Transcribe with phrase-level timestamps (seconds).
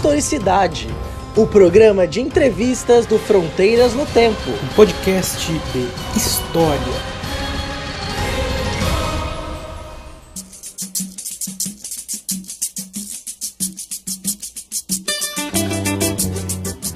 [0.00, 0.88] Historicidade,
[1.36, 4.48] o programa de entrevistas do Fronteiras no Tempo.
[4.48, 6.80] Um podcast de história.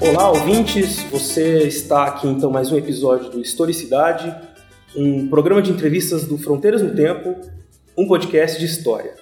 [0.01, 1.03] Olá, ouvintes!
[1.11, 4.35] Você está aqui então mais um episódio do Historicidade,
[4.95, 7.35] um programa de entrevistas do Fronteiras no Tempo,
[7.95, 9.13] um podcast de história.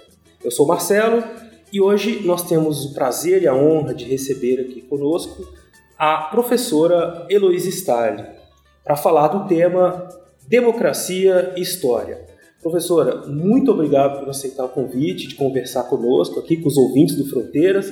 [0.42, 1.22] Eu sou Marcelo
[1.74, 5.44] e hoje nós temos o prazer e a honra de receber aqui conosco
[5.98, 8.24] a professora Heloísa Stalin
[8.84, 10.08] para falar do tema
[10.48, 12.22] Democracia e História.
[12.62, 17.26] Professora, muito obrigado por aceitar o convite de conversar conosco aqui com os ouvintes do
[17.26, 17.92] Fronteiras.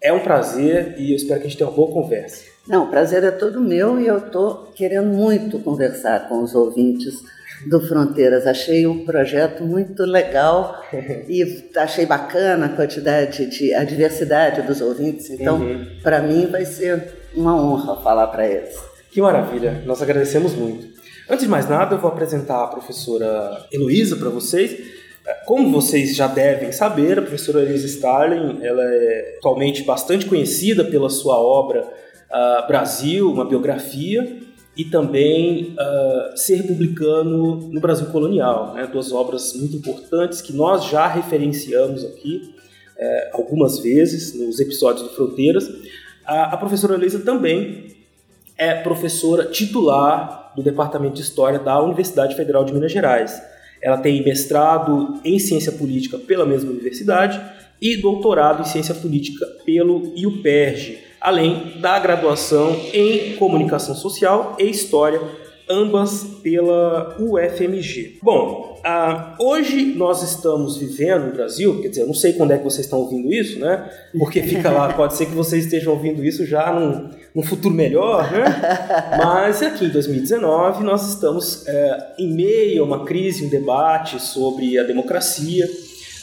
[0.00, 2.44] É um prazer e eu espero que a gente tenha uma boa conversa.
[2.66, 7.22] Não, o prazer é todo meu e eu estou querendo muito conversar com os ouvintes
[7.66, 8.46] do Fronteiras.
[8.46, 10.82] Achei um projeto muito legal
[11.28, 15.30] e achei bacana a quantidade de a diversidade dos ouvintes.
[15.30, 15.86] Então, uhum.
[16.02, 18.76] para mim vai ser uma honra falar para eles.
[19.10, 19.82] Que maravilha!
[19.84, 20.86] Nós agradecemos muito.
[21.28, 25.02] Antes de mais nada, eu vou apresentar a professora Heloísa para vocês.
[25.46, 31.08] Como vocês já devem saber, a professora Elisa Starling ela é atualmente bastante conhecida pela
[31.08, 34.41] sua obra uh, Brasil, uma biografia,
[34.76, 38.88] e também uh, Ser Republicano no Brasil Colonial, né?
[38.90, 42.54] duas obras muito importantes que nós já referenciamos aqui
[42.96, 45.70] uh, algumas vezes nos episódios do Fronteiras.
[46.24, 47.88] A, a professora Elisa também
[48.56, 53.42] é professora titular do Departamento de História da Universidade Federal de Minas Gerais.
[53.82, 57.40] Ela tem mestrado em Ciência Política pela mesma universidade
[57.80, 65.20] e doutorado em Ciência Política pelo IUPERJ, além da graduação em Comunicação Social e História,
[65.70, 68.18] ambas pela UFMG.
[68.20, 72.58] Bom, uh, hoje nós estamos vivendo no Brasil, quer dizer, eu não sei quando é
[72.58, 73.88] que vocês estão ouvindo isso, né?
[74.18, 78.30] Porque fica lá, pode ser que vocês estejam ouvindo isso já num, num futuro melhor,
[78.32, 78.44] né?
[79.16, 84.76] Mas aqui em 2019 nós estamos é, em meio a uma crise, um debate sobre
[84.76, 85.66] a democracia.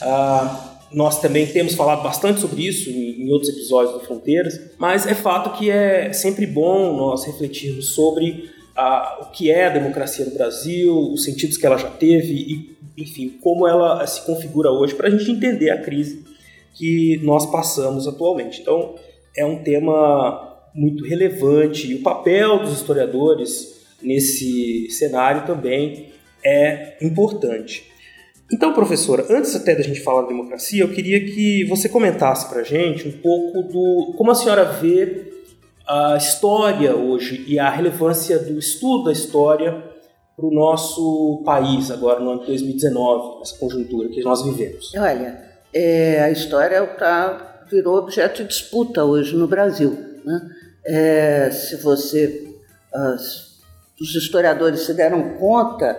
[0.01, 5.13] Uh, nós também temos falado bastante sobre isso em, outros episódios do Fronteiras, mas é
[5.13, 10.33] fato que é sempre bom nós refletirmos sobre a, o que é a democracia no
[10.33, 15.07] Brasil, os sentidos que ela já teve e, enfim, como ela se configura hoje para
[15.07, 16.23] a gente entender a crise
[16.73, 18.61] que nós passamos atualmente.
[18.61, 18.95] Então,
[19.37, 26.07] é um tema muito relevante e o papel dos historiadores nesse cenário também
[26.43, 27.89] é importante.
[28.51, 32.63] Então, professora, antes até da gente falar da democracia, eu queria que você comentasse para
[32.63, 35.31] gente um pouco do como a senhora vê
[35.87, 39.83] a história hoje e a relevância do estudo da história
[40.35, 44.93] para o nosso país agora no ano de 2019, nessa conjuntura que nós vivemos.
[44.95, 45.43] Olha,
[45.73, 49.97] é, a história tá, virou objeto de disputa hoje no Brasil.
[50.25, 50.41] Né?
[50.85, 52.47] É, se você,
[52.93, 53.59] as,
[54.01, 55.97] os historiadores se deram conta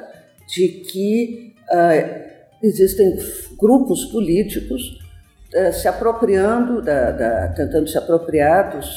[0.49, 2.30] de que uh,
[2.62, 3.16] existem
[3.59, 4.98] grupos políticos
[5.53, 8.88] eh, se apropriando, da, da, tentando se apropriar dos,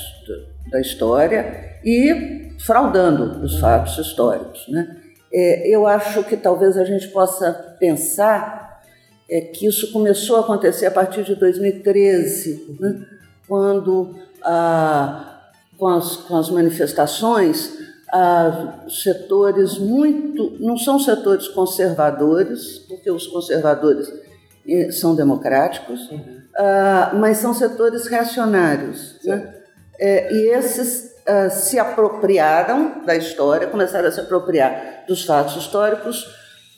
[0.70, 4.66] da história e fraudando os fatos históricos.
[4.70, 4.98] Né?
[5.34, 8.82] É, eu acho que talvez a gente possa pensar
[9.30, 13.06] é, que isso começou a acontecer a partir de 2013, né?
[13.48, 17.83] quando, ah, com, as, com as manifestações,
[18.14, 20.56] a setores muito.
[20.60, 24.08] não são setores conservadores, porque os conservadores
[24.70, 26.20] eh, são democráticos, uhum.
[26.20, 29.16] uh, mas são setores reacionários.
[29.24, 29.56] Né?
[30.00, 36.24] É, e esses uh, se apropriaram da história, começaram a se apropriar dos fatos históricos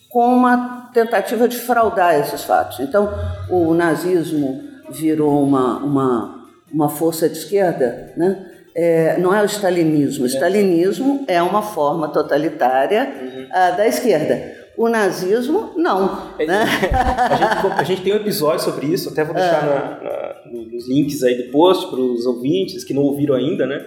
[0.09, 2.79] com uma tentativa de fraudar esses fatos.
[2.79, 3.09] Então,
[3.49, 8.54] o nazismo virou uma, uma, uma força de esquerda, né?
[8.75, 10.25] É, não é o stalinismo.
[10.25, 13.43] O stalinismo é uma forma totalitária uhum.
[13.45, 14.65] uh, da esquerda.
[14.77, 16.33] O nazismo, não.
[16.37, 16.63] É, né?
[16.91, 19.65] a, gente, a, gente, tem um episódio sobre isso, até vou deixar é.
[19.65, 23.85] na, na, nos links aí do post para os ouvintes que não ouviram ainda, né?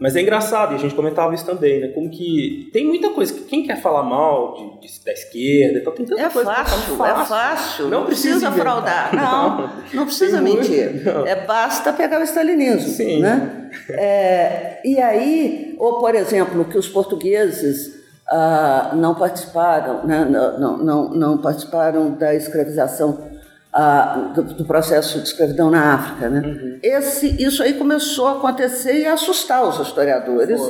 [0.00, 1.88] Mas é engraçado, e a gente comentava isso também, né?
[1.88, 5.92] Como que tem muita coisa que quem quer falar mal de, de da esquerda, então
[5.92, 7.04] tem tanta é coisa fácil.
[7.04, 9.10] É fácil, não, não precisa, fraudar.
[9.20, 11.04] Não, não, não precisa mentir.
[11.04, 11.26] Não.
[11.26, 13.20] É basta pegar o stalinismo, Sim.
[13.20, 13.68] né?
[13.90, 20.24] É, e aí, ou por exemplo, que os portugueses ah, não participaram, né?
[20.24, 23.29] não, não, não participaram da escravização
[23.72, 26.28] a, do, do, processo de escravidão na África.
[26.28, 26.40] Né?
[26.40, 26.78] Uhum.
[26.82, 30.60] Esse, isso aí começou a acontecer e a assustar os historiadores,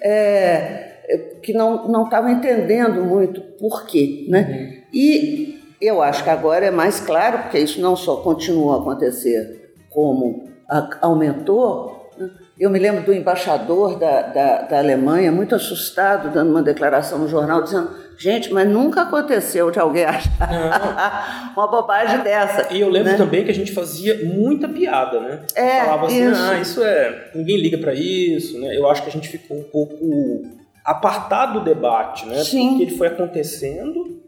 [0.00, 0.92] é,
[1.42, 4.26] que não estavam entendendo muito por quê.
[4.28, 4.40] Né?
[4.40, 4.82] Uhum.
[4.92, 9.74] E eu acho que agora é mais claro, porque isso não só continua a acontecer
[9.90, 10.48] como
[11.00, 12.10] aumentou.
[12.16, 12.30] Né?
[12.58, 17.28] Eu me lembro do embaixador da, da, da Alemanha, muito assustado, dando uma declaração no
[17.28, 22.72] jornal, dizendo Gente, mas nunca aconteceu de alguém achar uma bobagem dessa.
[22.72, 23.18] E eu lembro né?
[23.18, 25.42] também que a gente fazia muita piada, né?
[25.54, 26.42] É, Falava assim, isso.
[26.42, 27.30] ah, isso é.
[27.34, 28.76] Ninguém liga para isso, né?
[28.76, 29.96] Eu acho que a gente ficou um pouco
[30.84, 32.42] apartado do debate, né?
[32.44, 32.70] Sim.
[32.70, 34.22] Porque ele foi acontecendo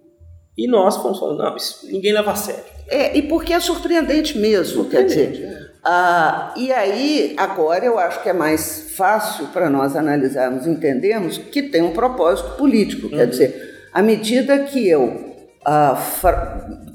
[0.57, 2.65] e nós fomos falando, não, isso ninguém leva a sério.
[2.89, 5.67] É, e porque é surpreendente mesmo, quer dizer.
[5.85, 11.39] Ah, e aí, agora eu acho que é mais fácil para nós analisarmos e entendermos
[11.39, 13.09] que tem um propósito político.
[13.09, 15.33] Quer dizer, à medida que eu
[15.65, 15.99] ah,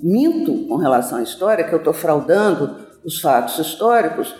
[0.03, 4.35] minto com relação à história, que eu estou fraudando os fatos históricos,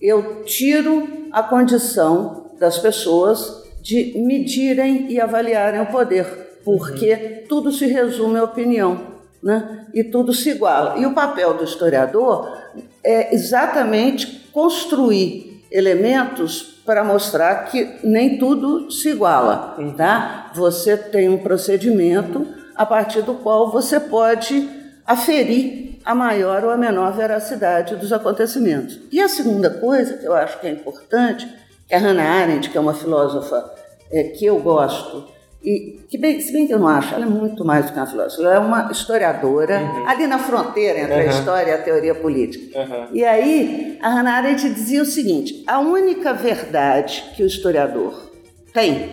[0.00, 7.16] eu tiro a condição das pessoas de medirem e avaliarem o poder, porque
[7.48, 9.14] tudo se resume à opinião.
[9.42, 9.84] Né?
[9.92, 10.96] E tudo se iguala.
[10.96, 12.56] E o papel do historiador
[13.02, 19.76] é exatamente construir elementos para mostrar que nem tudo se iguala.
[19.96, 20.50] Tá?
[20.54, 24.68] Você tem um procedimento a partir do qual você pode
[25.06, 29.00] aferir a maior ou a menor veracidade dos acontecimentos.
[29.10, 31.48] E a segunda coisa que eu acho que é importante,
[31.88, 33.72] que a Hannah Arendt, que é uma filósofa
[34.12, 35.33] é, que eu gosto,
[35.64, 37.98] e que bem, se bem que eu não acho, ela é muito mais do que
[37.98, 41.30] uma filósofa, ela é uma historiadora, ali na fronteira entre a Uhum.
[41.30, 42.78] história e a teoria política.
[42.80, 43.06] Uhum.
[43.12, 48.30] E aí, a Hannah Arendt dizia o seguinte: a única verdade que o historiador
[48.72, 49.08] tem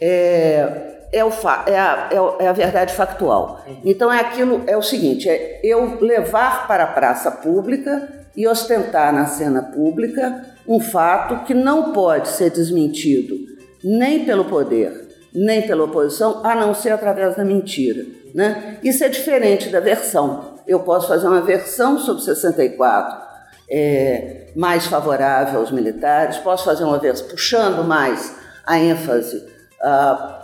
[0.00, 1.30] é, é, o
[1.66, 3.64] é, a, é é a verdade factual.
[3.84, 9.12] Então, é aquilo, é o seguinte: é eu levar para a praça pública e ostentar
[9.12, 13.34] na cena pública um fato que não pode ser desmentido
[13.82, 15.07] nem pelo poder,
[15.44, 18.04] nem pela oposição, a não ser através da mentira.
[18.34, 18.78] Né?
[18.82, 20.58] Isso é diferente da versão.
[20.66, 23.28] Eu posso fazer uma versão sobre 64
[23.70, 28.34] é, mais favorável aos militares, posso fazer uma versão puxando mais
[28.66, 29.44] a ênfase
[29.82, 30.34] ah,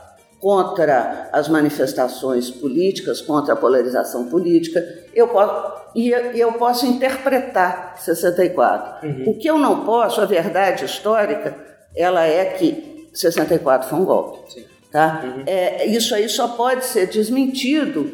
[0.40, 4.82] contra as manifestações políticas, contra a polarização política.
[5.14, 9.08] Eu posso, e eu- posso interpretar 64.
[9.26, 11.54] O que eu não posso, a verdade histórica,
[11.96, 14.52] ela é que 64 foi um golpe.
[14.52, 14.64] Sim.
[14.94, 15.24] Tá?
[15.44, 18.08] É, isso aí só pode ser desmentido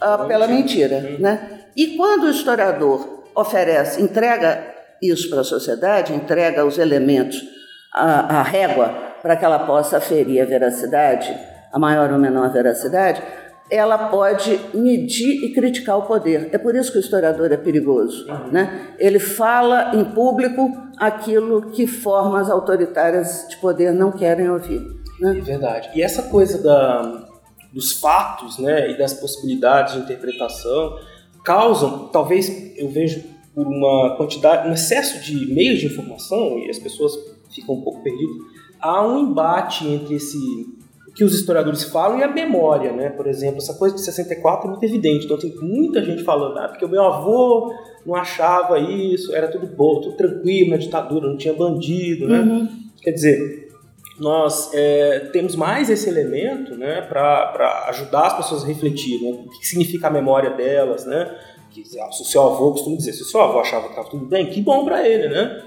[0.00, 0.98] ah, pela mentira.
[1.18, 1.60] Né?
[1.76, 4.64] E quando o historiador oferece, entrega
[5.02, 7.42] isso para a sociedade, entrega os elementos,
[7.92, 8.88] a, a régua,
[9.20, 11.36] para que ela possa aferir a veracidade,
[11.70, 13.22] a maior ou menor veracidade,
[13.70, 16.48] ela pode medir e criticar o poder.
[16.50, 18.26] É por isso que o historiador é perigoso.
[18.50, 18.94] Né?
[18.98, 20.66] Ele fala em público
[20.96, 24.99] aquilo que formas autoritárias de poder não querem ouvir.
[25.20, 25.38] Né?
[25.38, 25.90] É verdade.
[25.94, 27.28] E essa coisa da,
[27.72, 30.98] dos fatos, né, e das possibilidades de interpretação
[31.44, 33.22] causam, talvez eu vejo
[33.54, 37.12] por uma quantidade, um excesso de meios de informação e as pessoas
[37.50, 38.36] ficam um pouco perdidas.
[38.80, 40.38] Há um embate entre esse
[41.10, 43.10] o que os historiadores falam e a memória, né?
[43.10, 45.24] Por exemplo, essa coisa de 64 é muito evidente.
[45.24, 47.74] Então tem muita gente falando, ah, porque o meu avô
[48.06, 52.68] não achava isso, era tudo bom, tudo tranquilo na ditadura, não tinha bandido, né?
[53.02, 53.69] Quer dizer,
[54.20, 59.50] nós é, temos mais esse elemento né, para ajudar as pessoas a refletir né, o
[59.58, 61.06] que significa a memória delas.
[61.06, 61.34] Né?
[61.70, 64.26] Que, se o seu avô costuma dizer, se o seu avô achava que estava tudo
[64.26, 65.28] bem, que bom para ele.
[65.28, 65.62] Né?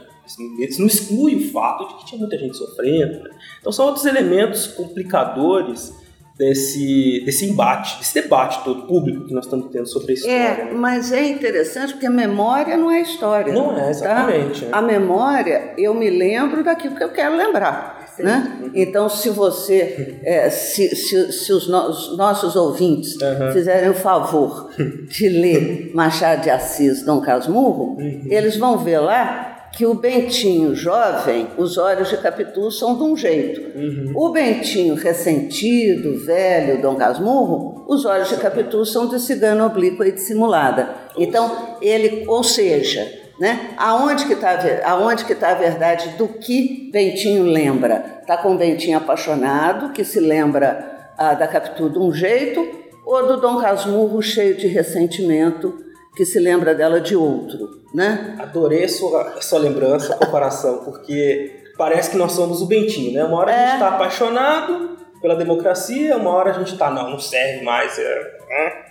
[0.60, 3.24] Eles não excluem o fato de que tinha muita gente sofrendo.
[3.24, 3.32] Né?
[3.60, 5.92] Então são outros elementos complicadores
[6.38, 10.36] desse, desse embate, desse debate todo público que nós estamos tendo sobre a história.
[10.36, 10.72] É, né?
[10.74, 13.54] mas é interessante porque a memória não é história.
[13.54, 14.66] Não é, exatamente, Tá?
[14.68, 14.72] né?
[14.74, 18.03] A memória, eu me lembro daquilo que eu quero lembrar.
[18.20, 18.70] Né?
[18.76, 23.52] Então, se você, é, se, se, se os, no- os nossos ouvintes Uhum.
[23.54, 28.22] fizerem o favor de ler Machado de Assis, Dom Casmurro, Uhum.
[28.30, 33.18] eles vão ver lá que o Bentinho jovem, os olhos de Capitu são de um
[33.18, 33.60] jeito.
[33.76, 34.12] Uhum.
[34.16, 40.12] O Bentinho ressentido, velho, Dom Casmurro, os olhos de Capitu são de cigana oblíqua e
[40.12, 40.90] dissimulada.
[41.18, 41.52] Então,
[41.82, 43.08] ele, ou seja,
[43.44, 48.20] né, aonde que está aonde que tá a verdade do que Bentinho lembra?
[48.22, 52.66] Está com o Bentinho apaixonado, que se lembra ah, da Capitu de um jeito,
[53.06, 55.78] ou do Dom Casmurro cheio de ressentimento,
[56.16, 58.38] que se lembra dela de outro, né?
[58.40, 63.12] Adorei a sua, a sua lembrança, a comparação, porque parece que nós somos o Bentinho,
[63.14, 63.26] né?
[63.26, 63.66] Uma hora a É.
[63.66, 68.38] gente está apaixonado pela democracia, uma hora a gente está, não, não serve mais, é,
[68.52, 68.86] é,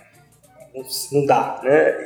[0.75, 0.83] não,
[1.13, 2.05] não dá, né?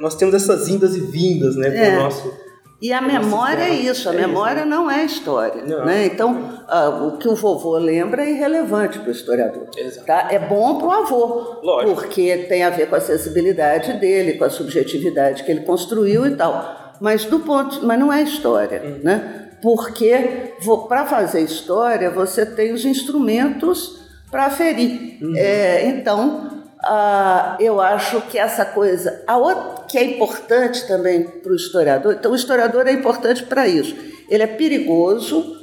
[0.00, 1.68] Nós temos essas indas e vindas, né?
[1.76, 1.90] É.
[1.90, 2.32] Do nosso,
[2.80, 5.64] E a memória é isso, a é memória não é história.
[5.64, 5.84] Não.
[5.84, 6.06] Né?
[6.06, 9.66] Então, ah, o que o vovô lembra é irrelevante para o historiador.
[9.76, 10.06] Exato.
[10.06, 10.28] Tá?
[10.30, 11.94] É bom para o avô, Lógico.
[11.94, 16.36] porque tem a ver com a sensibilidade dele, com a subjetividade que ele construiu e
[16.36, 16.94] tal.
[17.00, 19.00] Mas do ponto, mas não é história, Uhum.
[19.02, 19.48] né?
[19.60, 20.52] Porque
[20.88, 23.98] para fazer história você tem os instrumentos
[24.30, 25.18] para aferir.
[25.20, 25.34] Uhum.
[25.36, 26.57] É, então
[26.88, 32.14] ah, eu acho que essa coisa, a outra, que é importante também para o historiador.
[32.14, 33.94] Então o historiador é importante para isso.
[34.28, 35.56] Ele é perigoso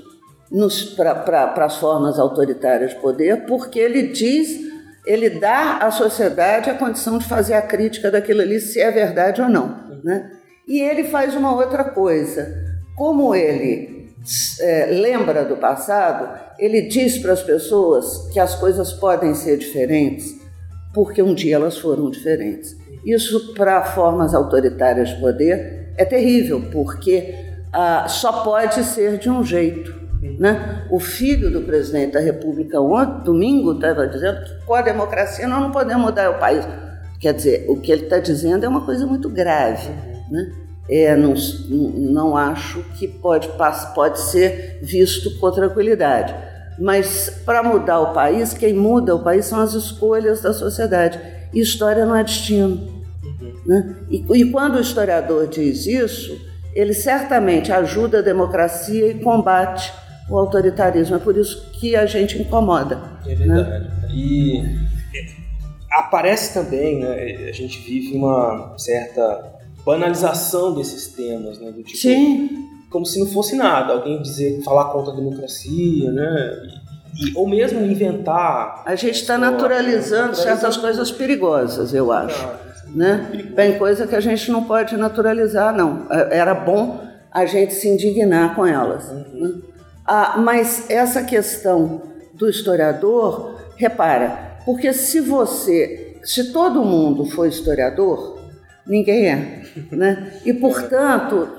[0.96, 4.50] para as formas autoritárias de poder, porque ele diz,
[5.05, 9.41] ele dá à sociedade a condição de fazer a crítica daquilo ali, se é verdade
[9.41, 9.84] ou não.
[10.03, 10.32] Né?
[10.67, 12.63] E ele faz uma outra coisa.
[12.96, 14.13] Como ele
[14.62, 20.44] é, lembra do passado, ele diz para as pessoas que as coisas podem ser diferentes,
[20.95, 22.77] porque um dia elas foram diferentes.
[23.05, 27.35] Isso, para formas autoritárias de poder, é terrível, porque
[27.71, 29.93] ah, só pode ser de um jeito.
[30.39, 30.87] Né?
[30.89, 35.61] O filho do presidente da República, ontem, domingo, estava dizendo que com a democracia nós
[35.61, 36.65] não podemos mudar o país.
[37.19, 39.89] Quer dizer, o que ele está dizendo é uma coisa muito grave.
[40.31, 40.51] Né?
[40.89, 41.33] É, não,
[41.69, 43.49] não acho que pode,
[43.93, 46.33] pode ser visto com tranquilidade.
[46.79, 51.20] Mas para mudar o país, quem muda o país são as escolhas da sociedade.
[51.53, 53.03] E história não é destino.
[53.65, 53.96] Né?
[54.10, 56.39] E, e quando o historiador diz isso,
[56.74, 59.91] ele certamente ajuda a democracia e combate
[60.29, 61.15] o autoritarismo.
[61.15, 63.00] É por isso que a gente incomoda.
[63.25, 63.70] É verdade.
[63.70, 64.10] Né?
[64.13, 64.86] E
[65.91, 69.53] aparece também, né, a gente vive uma certa
[69.86, 72.50] banalização desses temas, né, do tipo, Sim.
[72.95, 76.57] Como se não fosse nada, alguém dizer, falar contra a democracia, né,
[77.13, 78.83] e, ou mesmo inventar.
[78.85, 82.47] A gente está naturalizando, certas coisas perigosas, eu acho.
[82.95, 83.51] Né?
[83.53, 86.07] Tem coisa que a gente não pode naturalizar, não.
[86.09, 89.09] Era bom a gente se indignar com elas.
[89.09, 89.41] Uhum.
[89.41, 89.53] Né?
[90.05, 92.01] Ah, mas essa questão
[92.33, 98.39] do historiador, repara, porque se você, se todo mundo for historiador,
[98.87, 100.39] ninguém é, né?
[100.45, 101.49] E portanto,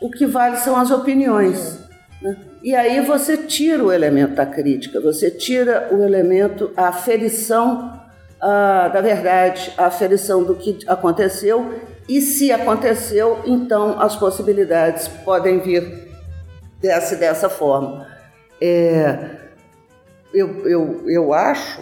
[0.00, 1.78] o que vale são as opiniões.
[2.22, 2.36] Né?
[2.62, 8.00] E aí você tira o elemento da crítica, você tira o elemento, a aferição
[8.40, 15.60] ah, da verdade, a aferição do que aconteceu e se aconteceu, então as possibilidades podem
[15.60, 16.08] vir
[16.80, 18.06] dessa dessa forma.
[18.60, 19.36] É,
[20.32, 21.80] eu, eu, eu acho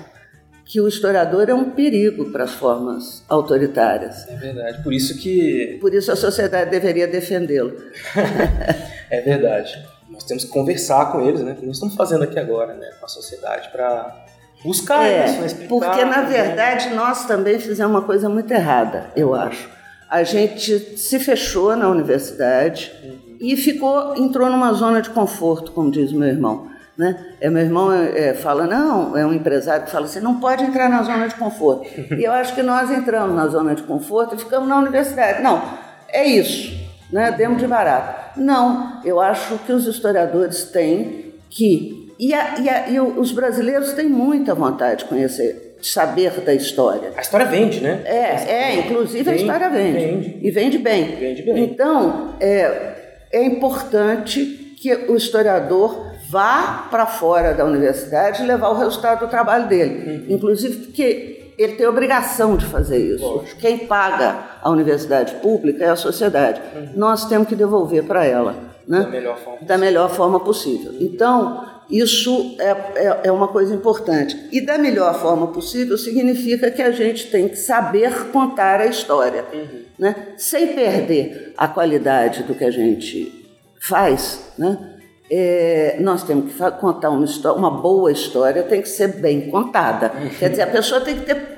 [0.66, 4.28] que o historiador é um perigo para as formas autoritárias.
[4.28, 5.78] É verdade, por isso que.
[5.80, 7.72] Por isso a sociedade deveria defendê-lo.
[9.08, 9.80] é verdade.
[10.10, 11.56] Nós temos que conversar com eles, né?
[11.62, 12.90] Nós estamos fazendo aqui agora, né?
[12.98, 14.26] Com a sociedade, para
[14.64, 15.46] buscar é, isso, né?
[15.46, 15.68] explicar.
[15.68, 19.68] Porque, na verdade, nós também fizemos uma coisa muito errada, eu acho.
[20.10, 23.36] A gente se fechou na universidade uhum.
[23.40, 26.68] e ficou, entrou numa zona de conforto, como diz meu irmão.
[26.96, 27.26] Né?
[27.40, 30.88] É, meu irmão é, fala, não, é um empresário que fala assim, não pode entrar
[30.88, 31.86] na zona de conforto.
[32.14, 35.42] e eu acho que nós entramos na zona de conforto e ficamos na universidade.
[35.42, 35.62] Não,
[36.08, 36.74] é isso,
[37.12, 37.32] né?
[37.32, 38.40] demos de barato.
[38.40, 42.14] Não, eu acho que os historiadores têm que...
[42.18, 46.54] E, a, e, a, e os brasileiros têm muita vontade de conhecer, de saber da
[46.54, 47.12] história.
[47.14, 48.00] A história vende, né?
[48.06, 49.98] É, é inclusive vende, a história vende.
[49.98, 50.38] vende.
[50.40, 51.14] E vende bem.
[51.16, 51.62] Vende bem.
[51.62, 52.94] Então, é,
[53.30, 59.28] é importante que o historiador vá para fora da universidade e levar o resultado do
[59.28, 60.26] trabalho dele.
[60.28, 60.34] Uhum.
[60.34, 63.24] Inclusive porque ele tem obrigação de fazer isso.
[63.24, 63.60] Lógico.
[63.60, 66.60] Quem paga a universidade pública é a sociedade.
[66.74, 66.88] Uhum.
[66.96, 68.54] Nós temos que devolver para ela.
[68.86, 69.00] Né?
[69.00, 70.94] Da melhor forma Da melhor forma possível.
[71.00, 74.48] Então, isso é, é, é, uma coisa importante.
[74.52, 79.44] E da melhor forma possível significa que a gente tem que saber contar a história,
[79.52, 79.82] uhum.
[79.98, 80.34] né?
[80.36, 83.46] sem perder a qualidade do que a gente
[83.80, 84.52] faz.
[84.58, 84.95] Né?
[85.30, 90.12] É, nós temos que contar uma, história, uma boa história, tem que ser bem contada.
[90.38, 91.56] Quer dizer, a pessoa tem que ter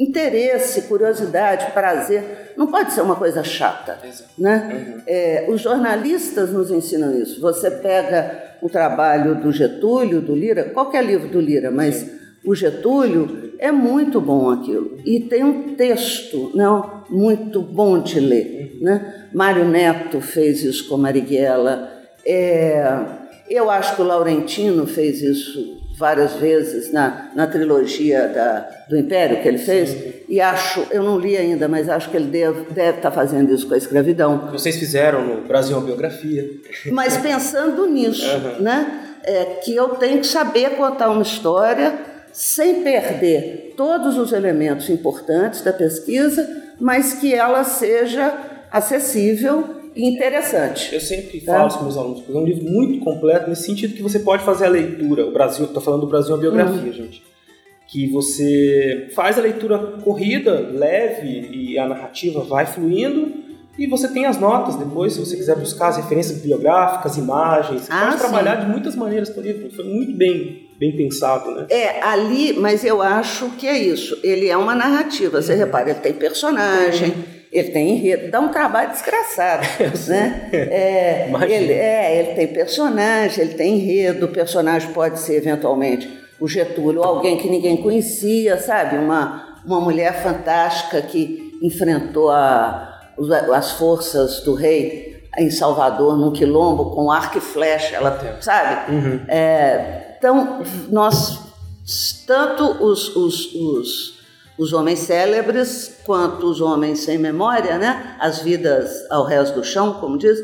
[0.00, 2.54] interesse, curiosidade, prazer.
[2.56, 3.98] Não pode ser uma coisa chata.
[4.38, 4.70] Né?
[4.72, 5.02] Uhum.
[5.06, 7.40] É, os jornalistas nos ensinam isso.
[7.42, 12.10] Você pega o trabalho do Getúlio, do Lira, qualquer livro do Lira, mas
[12.44, 14.96] o Getúlio é muito bom aquilo.
[15.04, 18.76] E tem um texto não, muito bom de ler.
[18.76, 18.84] Uhum.
[18.84, 19.28] Né?
[19.34, 21.99] Mário Neto fez isso com Marighella.
[22.24, 22.98] É,
[23.48, 29.42] eu acho que o Laurentino fez isso várias vezes na, na trilogia da, do Império
[29.42, 30.12] que ele fez, Sim.
[30.30, 32.62] e acho, eu não li ainda, mas acho que ele deve,
[32.96, 34.48] estar fazendo isso com a escravidão.
[34.50, 36.48] Vocês fizeram no Brasil uma biografia.
[36.90, 38.62] Mas pensando nisso, Uhum.
[38.62, 41.98] né, é, que eu tenho que saber contar uma história
[42.32, 46.48] sem perder todos os elementos importantes da pesquisa,
[46.80, 48.32] mas que ela seja
[48.72, 50.94] acessível e interessante.
[50.94, 51.54] Eu sempre Tá.
[51.54, 54.42] falo com meus alunos, porque é um livro muito completo nesse sentido que você pode
[54.44, 55.26] fazer a leitura.
[55.26, 57.22] O Brasil, estou falando do Brasil é uma biografia, gente.
[57.88, 63.40] Que você faz a leitura corrida, leve, e a narrativa vai fluindo,
[63.78, 67.82] E você tem as notas depois, se você quiser buscar as referências bibliográficas, imagens.
[67.82, 68.18] Você Ah, pode sim.
[68.18, 69.70] trabalhar de muitas maneiras com o livro.
[69.70, 71.66] Foi muito bem, bem pensado, né?
[71.70, 74.18] É, ali, mas eu acho que é isso.
[74.22, 75.40] Ele é uma narrativa.
[75.40, 77.14] Você repara, ele tem personagem,
[77.52, 79.66] ele tem enredo, dá um trabalho desgraçado,
[80.08, 80.50] né?
[80.52, 84.26] É, ele, é, ele tem personagem, ele tem enredo.
[84.26, 88.96] O personagem pode ser eventualmente o Getúlio, alguém que ninguém conhecia, sabe?
[88.96, 93.10] Uma, uma mulher fantástica que enfrentou a,
[93.54, 98.92] as forças do rei em Salvador, num quilombo, com arco e flecha, ela, sabe?
[99.28, 101.40] É, então, nós,
[102.26, 104.19] tanto os, os, os,
[104.60, 108.14] os homens célebres quanto os homens sem memória, né?
[108.20, 110.38] as vidas ao resto do chão, como diz,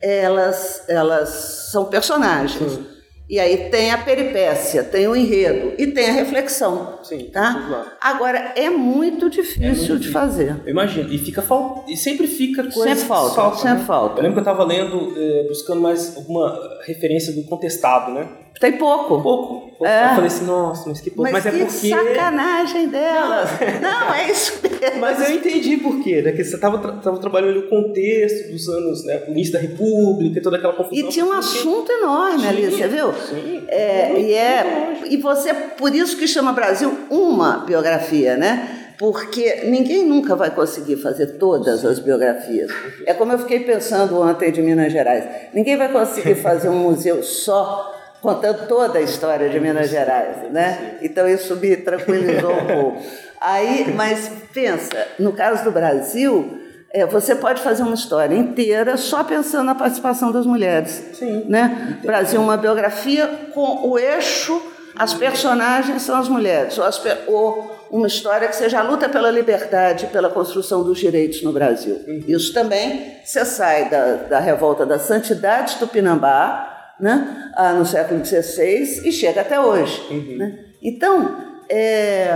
[0.00, 1.28] elas, elas
[1.70, 2.80] são personagens.
[3.28, 6.98] E aí tem a peripécia, tem o enredo e tem a reflexão.
[7.02, 7.98] Sim, tá?
[8.00, 10.56] Agora, é muito difícil de fazer.
[10.64, 11.12] Eu imagino.
[11.12, 11.44] E fica
[11.86, 13.84] e sempre fica coisa Sempre falta, que sempre né?
[13.84, 14.18] falta.
[14.20, 18.26] Eu lembro que eu estava lendo, eh, buscando mais alguma referência do contestado, né?
[18.60, 19.20] Tem pouco.
[19.22, 19.60] Pouco.
[19.70, 19.86] pouco.
[19.86, 20.06] É.
[20.06, 21.30] Eu falei assim, nossa, mas que pouco.
[21.30, 21.88] Mas, Mas, que é porque.
[21.88, 23.48] sacanagem delas.
[23.80, 25.00] Não, é isso mesmo.
[25.00, 26.32] Mas eu entendi por quê, né?
[26.32, 26.78] Que você estava
[27.18, 29.22] trabalhando ali o contexto dos anos, né?
[29.28, 30.98] O início da República e toda aquela confusão.
[30.98, 33.12] E tinha um Porque- assunto enorme ali, você viu?
[33.12, 33.64] sim.
[33.68, 38.94] É, e, é, e você, por isso que chama Brasil uma biografia, né?
[38.98, 42.68] Porque ninguém nunca vai conseguir fazer todas as biografias.
[43.06, 45.24] É como eu fiquei pensando ontem de Minas Gerais.
[45.54, 50.98] Ninguém vai conseguir fazer um museu só contando toda a história de Minas Gerais, né?
[51.02, 53.02] Então isso me tranquilizou um pouco.
[53.40, 56.58] Aí, mas pensa, no caso do Brasil,
[56.90, 61.10] é, você pode fazer uma história inteira só pensando na participação das mulheres.
[61.14, 61.44] Sim.
[61.48, 61.98] Né?
[62.02, 64.60] Brasil, uma biografia com o eixo,
[64.96, 69.30] as personagens são as mulheres, ou, as ou uma história que seja a luta pela
[69.30, 72.00] liberdade, pela construção dos direitos no Brasil.
[72.26, 77.50] Isso também, você sai da, da revolta da santidade tupinambá, né?
[77.54, 80.36] ah, no século XVI, e chega até hoje.
[80.36, 80.58] Né?
[80.82, 81.36] Então,
[81.68, 82.30] é,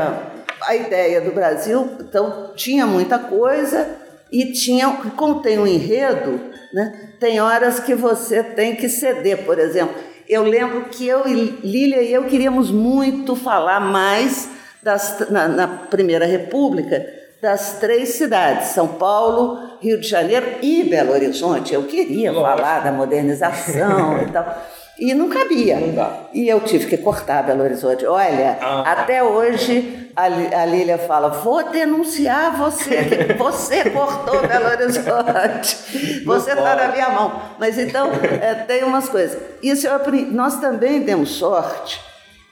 [0.62, 3.88] a ideia do Brasil então, tinha muita coisa
[4.31, 6.40] e tinha, como tem um enredo,
[6.72, 9.94] né, tem horas que você tem que ceder, por exemplo.
[10.29, 14.48] Eu lembro que eu e Lília e eu queríamos muito falar mais
[14.83, 21.12] das, na, na Primeira República das três cidades, São Paulo, Rio de Janeiro e Belo
[21.12, 21.74] Horizonte.
[21.74, 24.62] Eu queria falar da modernização e tal.
[24.96, 25.76] E não cabia.
[25.81, 26.28] Não.
[26.33, 28.07] E eu tive que cortar Belo Horizonte.
[28.07, 28.85] Olha, Ah.
[28.92, 36.22] até hoje a, Lí- a Lília fala: vou denunciar você, que você cortou Belo Horizonte.
[36.24, 37.42] Você está na minha mão.
[37.59, 39.37] Mas então, é, tem umas coisas.
[39.61, 40.31] Isso eu aprendi.
[40.31, 42.00] Nós também demos sorte,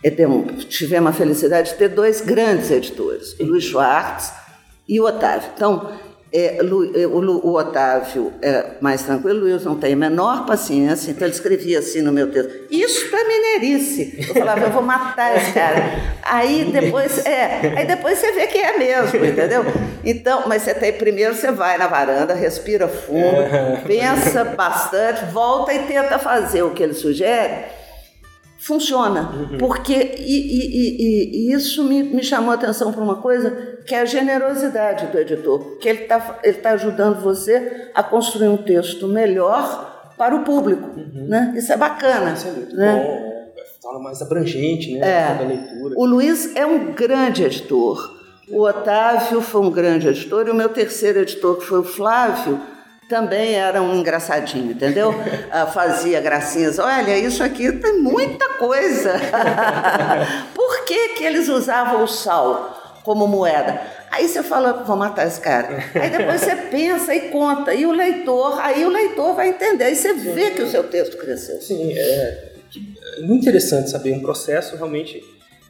[0.03, 0.11] é,
[0.69, 4.40] tivemos a felicidade de ter dois grandes editores, o Luiz Schwartz
[4.91, 5.49] e o Otávio.
[5.55, 5.89] Então,
[6.33, 11.27] é, é, o, Otávio é mais tranquilo, o Luiz não tem a menor paciência, então
[11.27, 12.53] ele escrevia assim no meu texto.
[12.69, 14.27] Isso é mineirice.
[14.29, 15.77] Eu falava, eu vou matar esse cara.
[16.23, 19.65] Aí depois, é, aí depois você vê que é mesmo, entendeu?
[20.05, 25.81] Então, mas você tem, primeiro você vai na varanda, respira fundo, pensa bastante, volta e
[25.81, 27.80] tenta fazer o que ele sugere
[28.61, 29.31] funciona.
[29.59, 33.95] Porque e, e- e- e isso me, me chamou a atenção para uma coisa que
[33.95, 38.57] é a generosidade do editor, que ele está ele tá ajudando você a construir um
[38.59, 40.91] texto melhor para o público.
[40.97, 41.55] Né?
[41.57, 42.33] Isso é bacana.
[42.35, 43.03] Isso é muito né?
[43.03, 43.31] bom.
[43.83, 44.99] Fala mais abrangente, né?
[45.01, 45.35] É.
[45.39, 45.95] Da leitura.
[45.97, 48.21] O Luiz é um grande editor.
[48.51, 52.61] O Otávio foi um grande editor e o meu terceiro editor, que foi o Flávio,
[53.11, 55.13] também era um engraçadinho, entendeu?
[55.53, 56.79] Ah, Fazia gracinhas.
[56.79, 59.15] Olha, isso aqui tem muita coisa.
[60.55, 63.81] Por que, que eles usavam o sal como moeda?
[64.13, 65.83] Aí você fala, vou matar esse cara.
[65.93, 67.75] Aí depois você pensa e conta.
[67.75, 69.85] E o leitor, aí o leitor vai entender.
[69.85, 71.61] Aí você vê que o seu texto cresceu.
[71.61, 72.53] Sim, é,
[73.19, 75.21] é muito interessante saber um processo realmente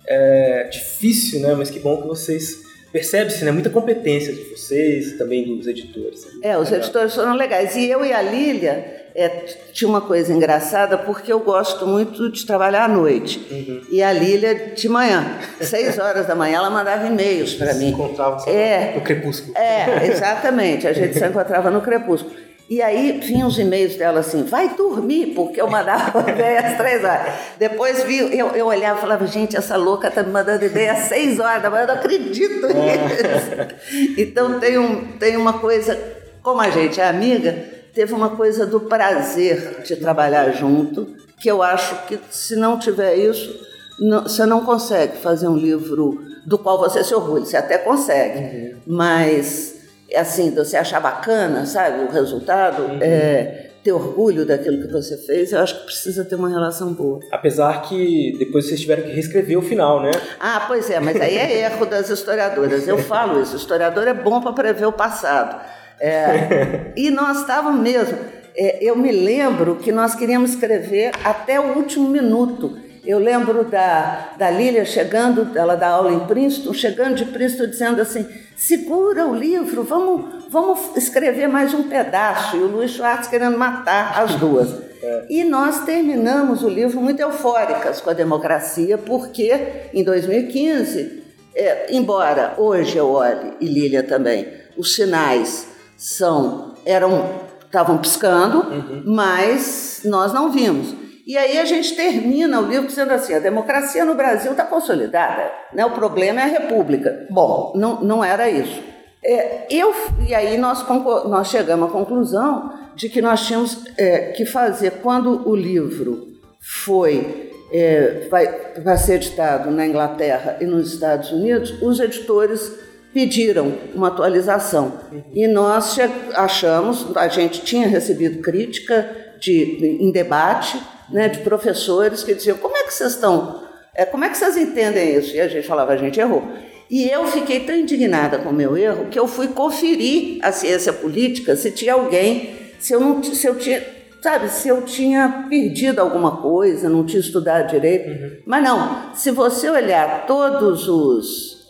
[0.06, 1.54] é, difícil, né?
[1.54, 3.50] Mas que bom que vocês percebe-se, né?
[3.50, 6.26] Muita competência de vocês, também dos editores.
[6.42, 6.84] É, os Legal.
[6.84, 7.76] editores foram legais.
[7.76, 9.28] E eu e a Lília, é,
[9.72, 13.40] tinha uma coisa engraçada, porque eu gosto muito de trabalhar à noite.
[13.50, 13.82] Uhum.
[13.90, 15.38] E a Lília de manhã.
[15.60, 17.90] Seis horas da manhã, ela mandava e-mails para Se mim.
[17.90, 18.92] encontravam só É.
[18.94, 19.56] no crepúsculo.
[19.56, 20.86] É, exatamente.
[20.86, 22.34] A gente se encontrava no crepúsculo.
[22.70, 27.02] E aí vinham os e-mails dela assim, vai dormir, porque eu mandava ideia às três
[27.04, 27.32] horas.
[27.58, 31.00] Depois vi, eu, eu olhava e falava, gente, essa louca tá me mandando ideia às
[31.08, 34.14] seis horas da manhã, eu não acredito nisso.
[34.16, 35.98] Então tem, um, tem uma coisa,
[36.44, 37.52] como a gente é amiga,
[37.92, 41.08] teve uma coisa do prazer de trabalhar junto,
[41.42, 43.52] que eu acho que se não tiver isso,
[43.98, 47.44] não- você não consegue fazer um livro do qual você se orgulha.
[47.44, 49.79] Você até consegue, mas
[50.16, 52.98] assim, você achar bacana, sabe, o resultado, uhum.
[53.00, 57.20] é, ter orgulho daquilo que você fez, eu acho que precisa ter uma relação boa.
[57.32, 60.10] Apesar que depois vocês tiveram que reescrever o final, né?
[60.38, 62.86] Ah, pois é, mas aí é erro das historiadoras.
[62.86, 65.60] Eu falo isso, o historiador é bom para prever o passado.
[65.98, 68.18] É, e nós estávamos mesmo.
[68.56, 72.76] É, eu me lembro que nós queríamos escrever até o último minuto.
[73.04, 78.02] Eu lembro da, da Lília chegando, ela dá aula em Princeton, chegando de Princeton dizendo
[78.02, 78.26] assim:
[78.60, 82.58] segura o livro, vamos, vamos escrever mais um pedaço.
[82.58, 84.68] E o Luiz Schwartz querendo matar as duas.
[85.02, 85.24] É.
[85.30, 91.22] E nós terminamos o livro muito eufóricas com a democracia, porque em 2015,
[91.54, 94.46] é, embora hoje eu olhe, e Lília também,
[94.76, 99.02] os sinais são eram estavam piscando, uhum.
[99.06, 100.94] mas nós não vimos.
[101.30, 105.48] E aí a gente termina o livro dizendo assim: a democracia no Brasil está consolidada,
[105.72, 105.86] né?
[105.86, 107.24] o problema é a república.
[107.30, 108.82] Bom, não, não era isso.
[109.22, 109.94] É, eu,
[110.26, 115.48] e aí nós, nós chegamos à conclusão de que nós tínhamos é, que fazer, quando
[115.48, 122.00] o livro foi é, vai, vai ser editado na Inglaterra e nos Estados Unidos, os
[122.00, 122.72] editores
[123.14, 124.94] pediram uma atualização.
[125.32, 125.96] E nós
[126.34, 130.76] achamos, a gente tinha recebido crítica de, em debate,
[131.12, 133.62] né, de professores que diziam: como é que vocês estão?
[133.94, 135.34] É, como é que vocês entendem isso?
[135.34, 136.42] E a gente falava: a gente errou.
[136.90, 140.92] E eu fiquei tão indignada com o meu erro que eu fui conferir a ciência
[140.92, 143.80] política se tinha alguém, se eu não se eu tinha,
[144.20, 148.08] sabe, se eu tinha perdido alguma coisa, não tinha estudado direito.
[148.08, 148.30] Uhum.
[148.44, 151.60] Mas não, se você olhar todos os,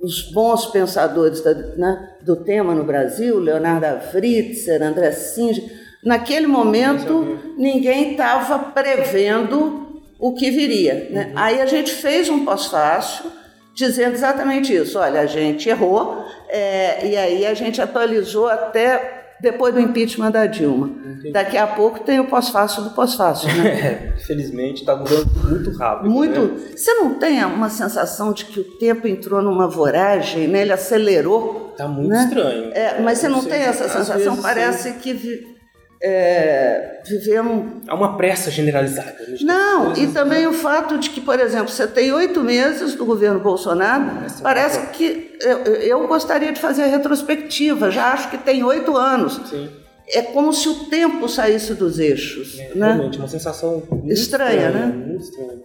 [0.00, 7.38] os bons pensadores da, né, do tema no Brasil, Leonardo Fritzer, André Singer, Naquele momento,
[7.56, 11.08] ninguém estava prevendo o que viria.
[11.10, 11.26] Né?
[11.26, 11.32] Uhum.
[11.36, 13.30] Aí a gente fez um pós-fácil
[13.74, 14.98] dizendo exatamente isso.
[14.98, 20.46] Olha, a gente errou, é, e aí a gente atualizou até depois do impeachment da
[20.46, 20.88] Dilma.
[20.88, 21.32] Entendi.
[21.32, 23.48] Daqui a pouco tem o pós-fácil do pós-fácil.
[23.54, 23.68] Né?
[23.68, 26.10] É, felizmente está mudando muito rápido.
[26.10, 26.40] Muito.
[26.40, 26.60] Né?
[26.76, 30.62] Você não tem uma sensação de que o tempo entrou numa voragem, né?
[30.62, 31.70] ele acelerou?
[31.70, 32.24] Está muito né?
[32.24, 32.72] estranho.
[32.72, 34.36] É, mas você não, tem essa sensação?
[34.38, 34.98] Parece sim.
[34.98, 35.57] que
[36.00, 37.82] é, vivemos.
[37.88, 39.16] Há uma pressa generalizada.
[39.40, 43.40] Não, e também o fato de que, por exemplo, você tem oito meses do governo
[43.40, 48.96] Bolsonaro, parece que eu, eu, gostaria de fazer a retrospectiva, já acho que tem oito
[48.96, 49.40] anos.
[49.48, 49.68] Sim.
[50.10, 52.58] É como se o tempo saísse dos eixos.
[52.58, 52.92] É, né?
[52.92, 54.86] Realmente, uma sensação estranha, estranha, né?
[54.86, 55.58] Muito estranha.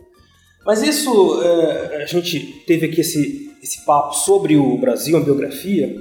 [0.66, 5.96] Mas isso, é, a gente teve aqui esse, esse papo sobre o Brasil, a biografia,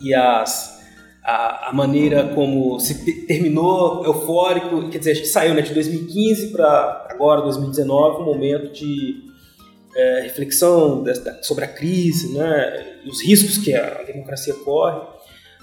[0.00, 0.81] e as
[1.24, 6.48] a, a maneira como se terminou eufórico, quer dizer, a gente saiu né, de 2015
[6.48, 9.22] para agora, 2019, um momento de
[9.94, 11.04] é, reflexão
[11.42, 15.00] sobre a crise, né, os riscos que a democracia corre,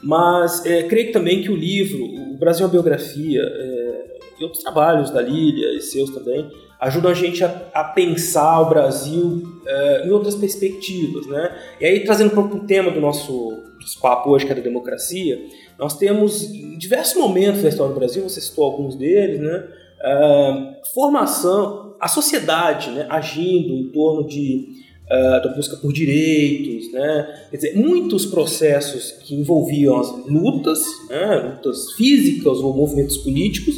[0.01, 4.63] mas é, creio também que o livro, o Brasil é uma biografia, é, e outros
[4.63, 10.07] trabalhos da Lília e seus também, ajudam a gente a, a pensar o Brasil é,
[10.07, 11.53] em outras perspectivas, né?
[11.81, 13.68] E aí, trazendo para o tema do nosso
[14.01, 15.39] papo hoje, que é da democracia,
[15.77, 19.67] nós temos em diversos momentos da história do Brasil, você citou alguns deles, né?
[20.01, 24.67] Uh, formação, a sociedade né, agindo em torno de,
[25.05, 27.47] uh, da busca por direitos, né?
[27.51, 33.75] Quer dizer, muitos processos que envolviam as lutas, né, lutas físicas ou movimentos políticos,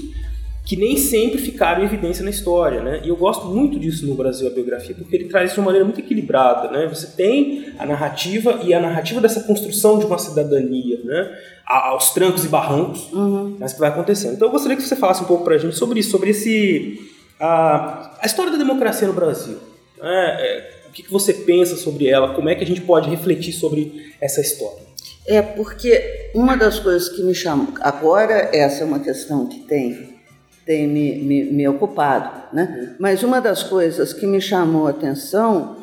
[0.63, 3.01] que nem sempre ficaram em evidência na história, né?
[3.03, 5.65] E eu gosto muito disso no Brasil, a biografia, porque ele traz isso de uma
[5.65, 6.87] maneira muito equilibrada, né?
[6.87, 11.37] Você tem a narrativa e a narrativa dessa construção de uma cidadania, né?
[11.65, 13.57] Aos trancos e barrancos, uhum.
[13.59, 14.35] mas que vai acontecendo.
[14.35, 17.09] Então eu gostaria que você falasse um pouco para a gente sobre isso, sobre esse
[17.39, 19.57] a, a história da democracia no Brasil.
[19.99, 20.37] Né?
[20.39, 22.33] É, o que, que você pensa sobre ela?
[22.33, 24.83] Como é que a gente pode refletir sobre essa história?
[25.25, 30.20] É porque uma das coisas que me chama agora essa é uma questão que tem
[30.71, 32.31] tem me, me, me ocupado.
[32.53, 32.95] Né?
[32.97, 35.75] Mas uma das coisas que me chamou a atenção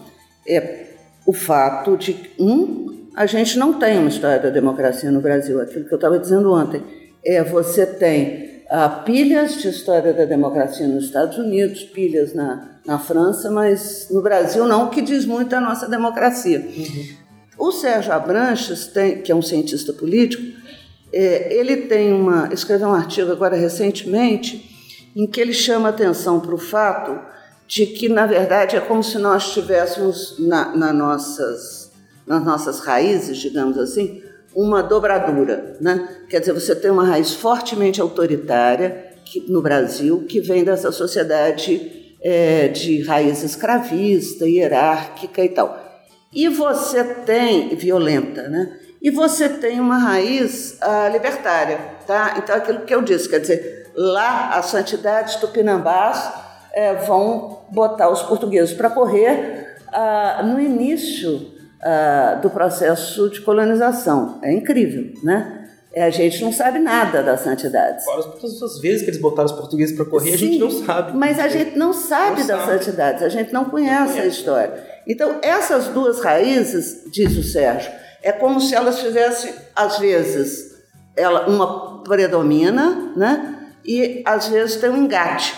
[0.49, 0.87] é
[1.27, 5.85] o fato de, um, a gente não tem uma história da democracia no Brasil, aquilo
[5.85, 6.83] que eu estava dizendo ontem.
[7.23, 12.99] É, você tem ah, pilhas de história da democracia nos Estados Unidos, pilhas na, na
[12.99, 16.61] França, mas no Brasil não, o que diz muito a nossa democracia.
[16.61, 17.09] Uhum.
[17.59, 20.45] O Sérgio Abranches, tem, que é um cientista político,
[21.13, 24.68] é, ele tem uma escreveu um artigo agora recentemente
[25.19, 27.19] em que ele chama atenção para o fato
[27.67, 31.91] de que, na verdade, é como se nós tivéssemos na, na nossas,
[32.25, 34.23] nas nossas raízes, digamos assim,
[34.55, 35.77] uma dobradura.
[35.81, 36.09] Né?
[36.31, 42.15] Quer dizer, você tem uma raiz fortemente autoritária que, no Brasil, que vem dessa sociedade
[42.23, 45.85] é, de raiz escravista, hierárquica e tal.
[46.33, 48.79] E você tem, violenta, né?
[49.01, 51.79] e você tem uma raiz uh, libertária.
[52.07, 52.37] Tá?
[52.39, 56.33] Então, aquilo que eu disse, quer dizer, lá as santidades tupinambás
[56.73, 64.39] é, vão botar os portugueses para correr uh, no início uh, do processo de colonização.
[64.43, 65.55] É incrível, né?
[65.93, 68.05] É, a gente não sabe nada das santidades.
[68.05, 70.71] Fora todas as vezes que eles botaram os portugueses para correr, Sim, a gente não
[70.71, 71.17] sabe.
[71.17, 72.85] Mas a gente não sabe não das sabe.
[72.85, 74.87] santidades, a gente não conhece, não conhece a história.
[75.09, 77.91] Então, essas duas raízes, diz o Sérgio,
[78.23, 80.77] é como se elas fizessem, às vezes,
[81.17, 83.58] ela, uma predomina, né?
[83.89, 85.55] E às vezes tem um engate.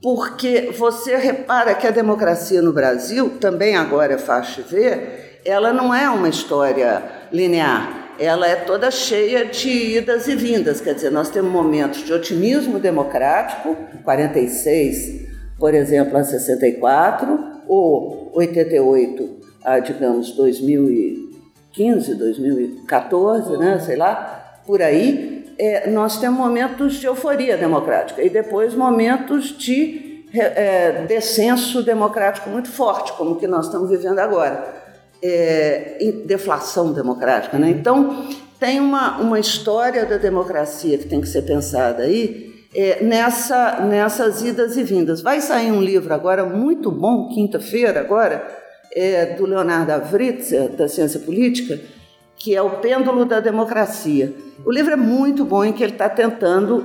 [0.00, 5.94] Porque você repara que a democracia no Brasil, também agora é fácil ver, ela não
[5.94, 8.14] é uma história linear.
[8.18, 10.80] Ela é toda cheia de idas e vindas.
[10.80, 15.26] Quer dizer, nós temos momentos de otimismo democrático, 46,
[15.58, 21.34] por exemplo, a 64, ou 88 a, digamos, 2000
[21.74, 28.30] 2015, 2014, né, sei lá, por aí, é, nós temos momentos de euforia democrática e
[28.30, 34.82] depois momentos de é, descenso democrático muito forte, como o que nós estamos vivendo agora.
[35.22, 37.56] É, deflação democrática.
[37.56, 37.70] Né?
[37.70, 38.26] Então,
[38.60, 44.42] tem uma, uma história da democracia que tem que ser pensada aí é, nessa, nessas
[44.42, 45.22] idas e vindas.
[45.22, 48.46] Vai sair um livro agora muito bom, quinta-feira agora,
[48.92, 51.80] é, do Leonardo Avritzer, da Ciência Política,
[52.36, 54.34] que é O Pêndulo da Democracia.
[54.64, 56.84] O livro é muito bom em que ele está tentando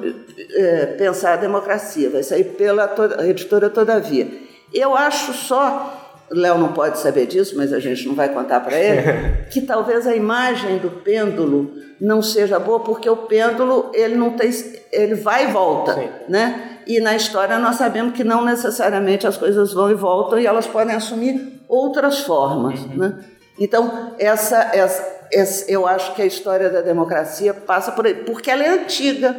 [0.56, 2.10] é, pensar a democracia.
[2.10, 2.94] Vai sair pela
[3.28, 4.28] editora Todavia.
[4.74, 6.00] Eu acho só
[6.32, 9.02] Léo não pode saber disso, mas a gente não vai contar para ele,
[9.50, 14.52] que talvez a imagem do pêndulo não seja boa, porque o pêndulo ele não tem,
[14.92, 16.10] ele vai e volta, Sim.
[16.28, 16.78] né?
[16.86, 20.68] E na história nós sabemos que não necessariamente as coisas vão e voltam e elas
[20.68, 22.98] podem assumir outras formas, uhum.
[22.98, 23.20] né?
[23.60, 28.50] Então essa, essa, essa, eu acho que a história da democracia passa por aí, porque
[28.50, 29.36] ela é antiga.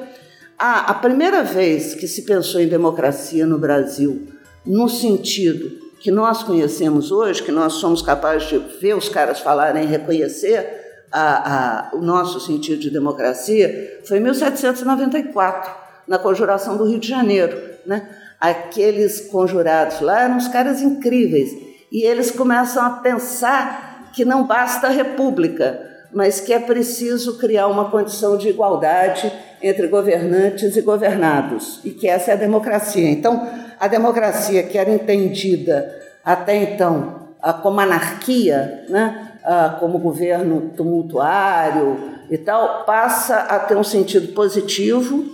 [0.59, 4.28] A, a primeira vez que se pensou em democracia no Brasil,
[4.66, 9.85] no sentido que nós conhecemos hoje, que nós somos capazes de ver os caras falarem
[9.85, 15.70] e reconhecer a, a, o nosso sentido de democracia, foi em 1794,
[16.06, 17.59] na Conjuração do Rio de Janeiro.
[17.85, 18.09] Né?
[18.40, 21.50] Aqueles conjurados lá eram uns caras incríveis.
[21.90, 27.66] E eles começam a pensar que não basta a república, mas que é preciso criar
[27.68, 33.09] uma condição de igualdade entre governantes e governados, e que essa é a democracia.
[33.09, 37.20] Então, a democracia, que era entendida até então
[37.62, 39.33] como anarquia, né?
[39.79, 41.99] como governo tumultuário
[42.31, 45.25] e tal, passa a ter um sentido positivo,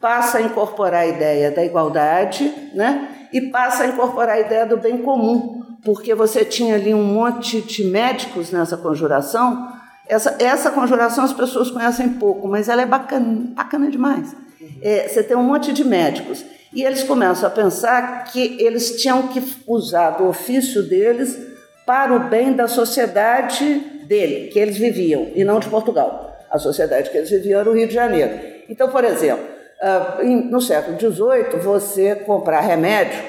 [0.00, 3.28] passa a incorporar a ideia da igualdade né?
[3.32, 7.60] e passa a incorporar a ideia do bem comum, porque você tinha ali um monte
[7.60, 9.72] de médicos nessa conjuração
[10.12, 14.34] essa, essa conjuração as pessoas conhecem pouco, mas ela é bacana, bacana demais.
[14.82, 19.28] É, você tem um monte de médicos e eles começam a pensar que eles tinham
[19.28, 21.38] que usar do ofício deles
[21.86, 26.36] para o bem da sociedade dele, que eles viviam, e não de Portugal.
[26.50, 28.38] A sociedade que eles viviam era o Rio de Janeiro.
[28.68, 29.44] Então, por exemplo,
[29.80, 33.20] ah, no século XVIII, você comprar remédio,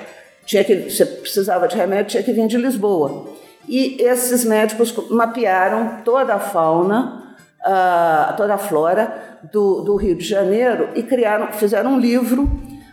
[0.45, 3.27] tinha que, você precisava de remédio, tinha que vir de Lisboa.
[3.67, 10.25] E esses médicos mapearam toda a fauna, uh, toda a flora do, do, Rio de
[10.25, 12.49] Janeiro e criaram, fizeram um livro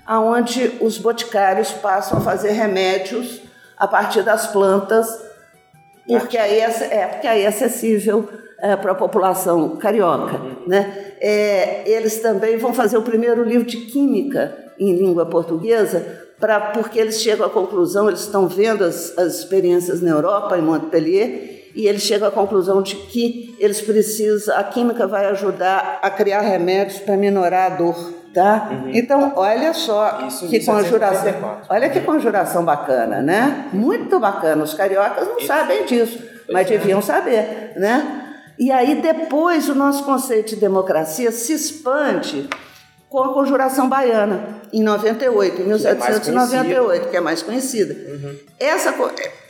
[0.08, 3.42] onde os boticários passam a fazer remédios
[3.76, 5.06] a partir das plantas,
[6.06, 10.40] porque aí é, é porque aí é acessível é, para a população carioca.
[10.66, 11.14] Né?
[11.20, 16.98] É, eles também vão fazer o primeiro livro de química em língua portuguesa, pra, porque
[16.98, 21.86] eles chegam à conclusão, eles estão vendo as, as experiências na Europa, em Montpellier, e
[21.86, 26.98] eles chegam à conclusão de que eles precisam, a química vai ajudar a criar remédios
[26.98, 28.20] para minorar a dor.
[28.32, 28.68] Tá?
[28.70, 28.90] Uhum.
[28.94, 31.58] Então, olha só Isso que conjuração.
[31.68, 33.68] Olha que conjuração bacana, né?
[33.72, 34.62] Muito bacana.
[34.62, 35.48] Os cariocas não Isso.
[35.48, 36.16] sabem disso,
[36.48, 36.78] mas é.
[36.78, 38.30] deviam saber, né?
[38.56, 42.48] E aí depois o nosso conceito de democracia se expande
[43.10, 47.92] com a Conjuração Baiana, em 98, em 1798, que é mais conhecida.
[47.92, 48.36] Uhum.
[48.58, 48.94] Essa,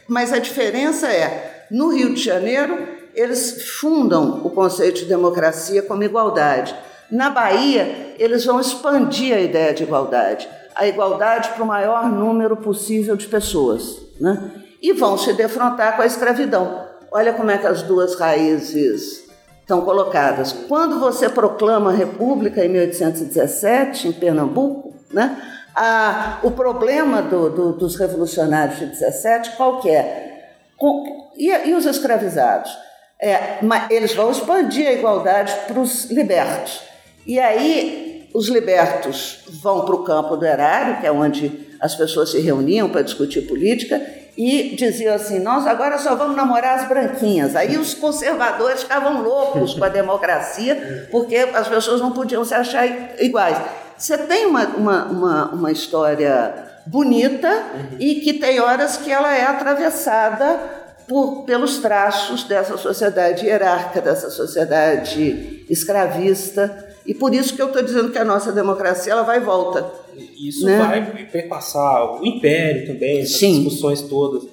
[0.09, 6.03] mas a diferença é, no Rio de Janeiro, eles fundam o conceito de democracia como
[6.03, 6.75] igualdade.
[7.11, 12.57] Na Bahia, eles vão expandir a ideia de igualdade, a igualdade para o maior número
[12.57, 14.53] possível de pessoas, né?
[14.81, 16.87] e vão se defrontar com a escravidão.
[17.12, 19.29] Olha como é que as duas raízes
[19.70, 20.52] estão colocadas.
[20.66, 25.40] Quando você proclama a República em 1817, em Pernambuco, né,
[25.76, 30.48] a, o problema do, do, dos revolucionários de 17 qual que é?
[30.76, 32.76] Com, e, e os escravizados?
[33.22, 36.80] É, eles vão expandir a igualdade para os libertos.
[37.24, 42.30] E aí os libertos vão para o campo do erário, que é onde as pessoas
[42.30, 44.00] se reuniam para discutir política,
[44.42, 47.55] e diziam assim: nós agora só vamos namorar as branquinhas.
[47.55, 52.87] Aí os conservadores ficavam loucos com a democracia, porque as pessoas não podiam se achar
[53.22, 53.59] iguais.
[53.98, 56.55] Você tem uma, uma, uma, uma história
[56.87, 57.64] bonita
[57.98, 60.59] e que tem horas que ela é atravessada
[61.07, 66.88] por, pelos traços dessa sociedade hierárquica, dessa sociedade escravista.
[67.07, 69.91] E por isso que eu estou dizendo que a nossa democracia ela vai e volta.
[70.39, 70.79] Isso né?
[70.79, 73.63] vai perpassar o império também, essas Sim.
[73.63, 74.45] discussões todas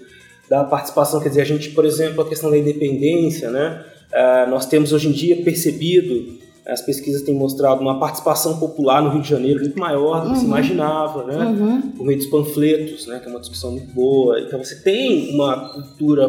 [0.50, 1.20] da participação.
[1.20, 3.84] Quer dizer, a gente, por exemplo, a questão da independência, né?
[4.12, 9.10] Uh, nós temos hoje em dia percebido as pesquisas têm mostrado uma participação popular no
[9.10, 10.40] Rio de Janeiro muito maior do que uhum.
[10.40, 11.38] se imaginava, né?
[11.38, 11.82] Uhum.
[11.92, 13.20] Por meio dos panfletos, né?
[13.20, 14.38] Que é uma discussão muito boa.
[14.42, 16.28] Então você tem uma cultura,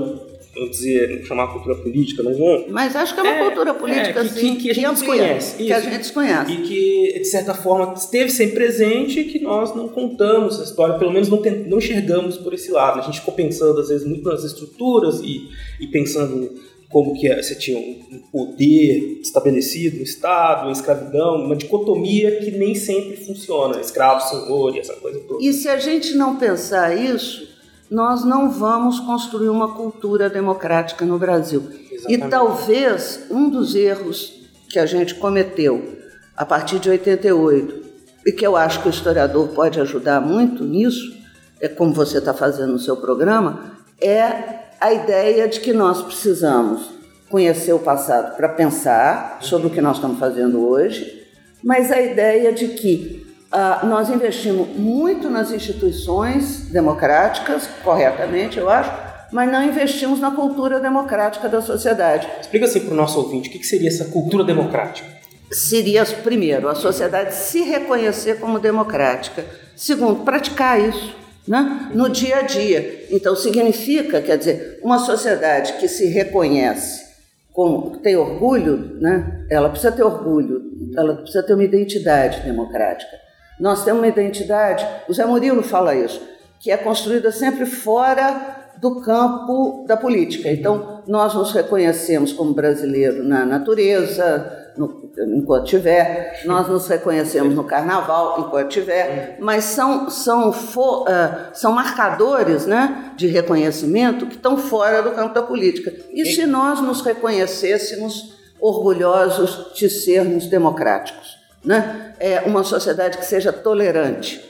[0.58, 2.66] vamos dizer, chamar cultura política, não vou?
[2.68, 4.86] Mas acho que é uma é, cultura política, é, que, sim, que, que a gente
[4.86, 5.56] amplia, desconhece.
[5.56, 6.52] Que a gente desconhece.
[6.52, 10.98] E que, de certa forma, esteve sempre presente e que nós não contamos essa história,
[10.98, 13.00] pelo menos não, tem, não enxergamos por esse lado.
[13.00, 15.48] A gente ficou pensando, às vezes, muito nas estruturas e,
[15.80, 16.50] e pensando
[16.90, 22.74] como que você tinha um poder estabelecido, um Estado, uma escravidão, uma dicotomia que nem
[22.74, 25.44] sempre funciona, escravo, senhor e essa coisa toda.
[25.44, 27.47] E se a gente não pensar isso,
[27.90, 31.62] nós não vamos construir uma cultura democrática no Brasil.
[31.70, 32.06] Exatamente.
[32.08, 34.32] E talvez um dos erros
[34.68, 35.98] que a gente cometeu
[36.36, 37.88] a partir de 88,
[38.26, 41.16] e que eu acho que o historiador pode ajudar muito nisso,
[41.60, 46.90] é como você está fazendo no seu programa, é a ideia de que nós precisamos
[47.28, 51.26] conhecer o passado para pensar sobre o que nós estamos fazendo hoje,
[51.64, 58.90] mas a ideia de que uh, nós investimos muito nas instituições democráticas, corretamente, eu acho,
[59.32, 62.28] mas não investimos na cultura democrática da sociedade.
[62.40, 65.08] Explica assim para o nosso ouvinte, o que seria essa cultura democrática?
[65.50, 69.44] Seria, primeiro, a sociedade se reconhecer como democrática.
[69.74, 71.14] Segundo, praticar isso
[71.46, 71.90] né?
[71.94, 73.06] no dia a dia.
[73.10, 77.06] Então, significa, quer dizer, uma sociedade que se reconhece,
[77.52, 79.46] como tem orgulho, né?
[79.50, 80.62] ela precisa ter orgulho,
[80.96, 83.27] ela precisa ter uma identidade democrática.
[83.58, 86.20] Nós temos uma identidade, o Zé Murilo fala isso,
[86.60, 90.50] que é construída sempre fora do campo da política.
[90.50, 97.64] Então, nós nos reconhecemos como brasileiro na natureza, no, enquanto tiver, nós nos reconhecemos no
[97.64, 101.04] carnaval enquanto tiver, mas são, são, uh,
[101.52, 105.92] são marcadores né, de reconhecimento que estão fora do campo da política.
[106.12, 111.37] E se nós nos reconhecêssemos orgulhosos de sermos democráticos?
[111.64, 112.14] Né?
[112.20, 114.42] É uma sociedade que seja tolerante,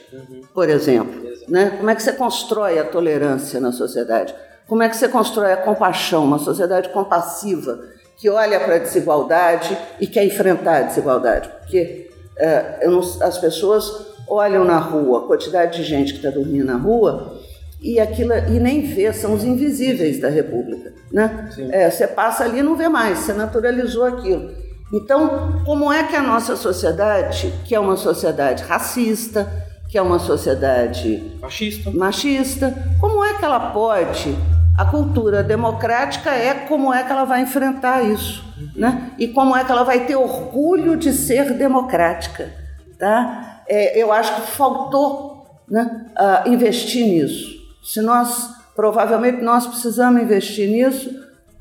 [0.53, 1.29] por exemplo.
[1.47, 1.73] Né?
[1.77, 4.33] Como é que você constrói a tolerância na sociedade?
[4.67, 7.79] Como é que você constrói a compaixão, uma sociedade compassiva?
[8.19, 11.49] que olha para a desigualdade e quer enfrentar a desigualdade.
[11.61, 16.65] Porque é, não, as pessoas olham na rua, a quantidade de gente que está dormindo
[16.65, 17.39] na rua,
[17.81, 20.91] e aquilo e nem vê, são os invisíveis da República.
[21.09, 21.49] Né?
[21.71, 24.51] É, você passa ali e não vê mais, você naturalizou aquilo.
[24.91, 29.47] Então, como é que a nossa sociedade, que é uma sociedade racista,
[29.87, 34.37] que é uma sociedade machista, machista como é que ela pode
[34.79, 38.41] a cultura democrática é como é que ela vai enfrentar isso,
[38.73, 39.11] né?
[39.19, 42.49] E como é que ela vai ter orgulho de ser democrática,
[42.97, 43.61] tá?
[43.67, 47.59] É, eu acho que faltou, né, uh, investir nisso.
[47.83, 51.09] Se nós provavelmente nós precisamos investir nisso,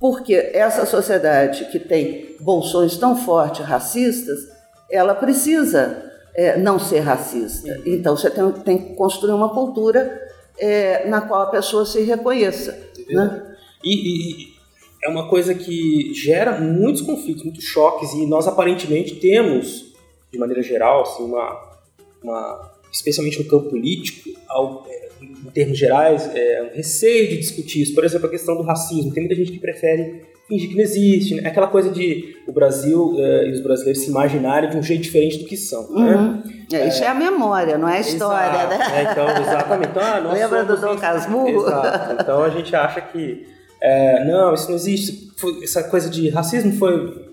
[0.00, 4.48] porque essa sociedade que tem bolsões tão fortes racistas,
[4.90, 7.80] ela precisa é, não ser racista.
[7.84, 12.78] Então você tem, tem que construir uma cultura é, na qual a pessoa se reconheça.
[13.10, 13.56] Né?
[13.82, 14.58] E, e,
[15.02, 19.94] é uma coisa que gera muitos conflitos, muitos choques, e nós aparentemente temos,
[20.32, 21.78] de maneira geral, assim, uma,
[22.22, 24.97] uma especialmente no campo político, ao, é,
[25.46, 27.94] em termos gerais, é, um receio de discutir isso.
[27.94, 29.12] Por exemplo, a questão do racismo.
[29.12, 31.34] Tem muita gente que prefere fingir que não existe.
[31.34, 31.48] Né?
[31.48, 35.38] Aquela coisa de o Brasil é, e os brasileiros se imaginarem de um jeito diferente
[35.38, 35.90] do que são.
[35.92, 36.14] Né?
[36.14, 36.32] Uhum.
[36.32, 36.42] Né?
[36.72, 38.98] É, isso é, a memória, não é a história, exato, né?
[38.98, 39.90] É, então, exatamente.
[39.90, 41.66] Então, ah, Lembra do Dom Casmurro?
[41.66, 42.16] Exato.
[42.20, 43.46] Então a gente acha que
[43.80, 45.28] é, não, isso não existe.
[45.62, 47.28] Essa coisa de racismo foi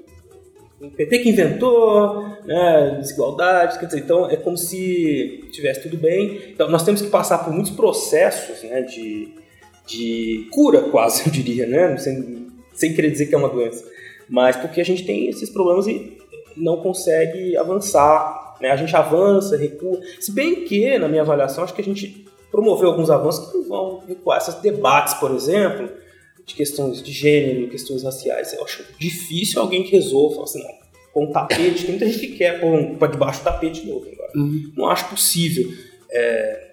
[0.87, 6.41] o PT que inventou, né, desigualdades, quer dizer, então é como se tivesse tudo bem.
[6.49, 9.29] Então nós temos que passar por muitos processos né, de,
[9.87, 13.83] de cura, quase, eu diria, né, sem, sem querer dizer que é uma doença,
[14.29, 16.17] mas porque a gente tem esses problemas e
[16.55, 18.55] não consegue avançar.
[18.61, 18.69] Né?
[18.69, 19.99] A gente avança, recua.
[20.19, 24.01] Se bem que, na minha avaliação, acho que a gente promoveu alguns avanços que vão
[24.07, 24.37] recuar.
[24.37, 25.89] Esses debates, por exemplo,
[26.45, 28.53] de questões de gênero, questões raciais.
[28.53, 30.73] Eu acho difícil alguém que resolva, assim, não,
[31.13, 34.05] com um tapete, tem muita gente que quer pôr para debaixo do tapete de novo.
[34.35, 34.71] Uhum.
[34.75, 35.71] Não acho possível.
[36.11, 36.67] É,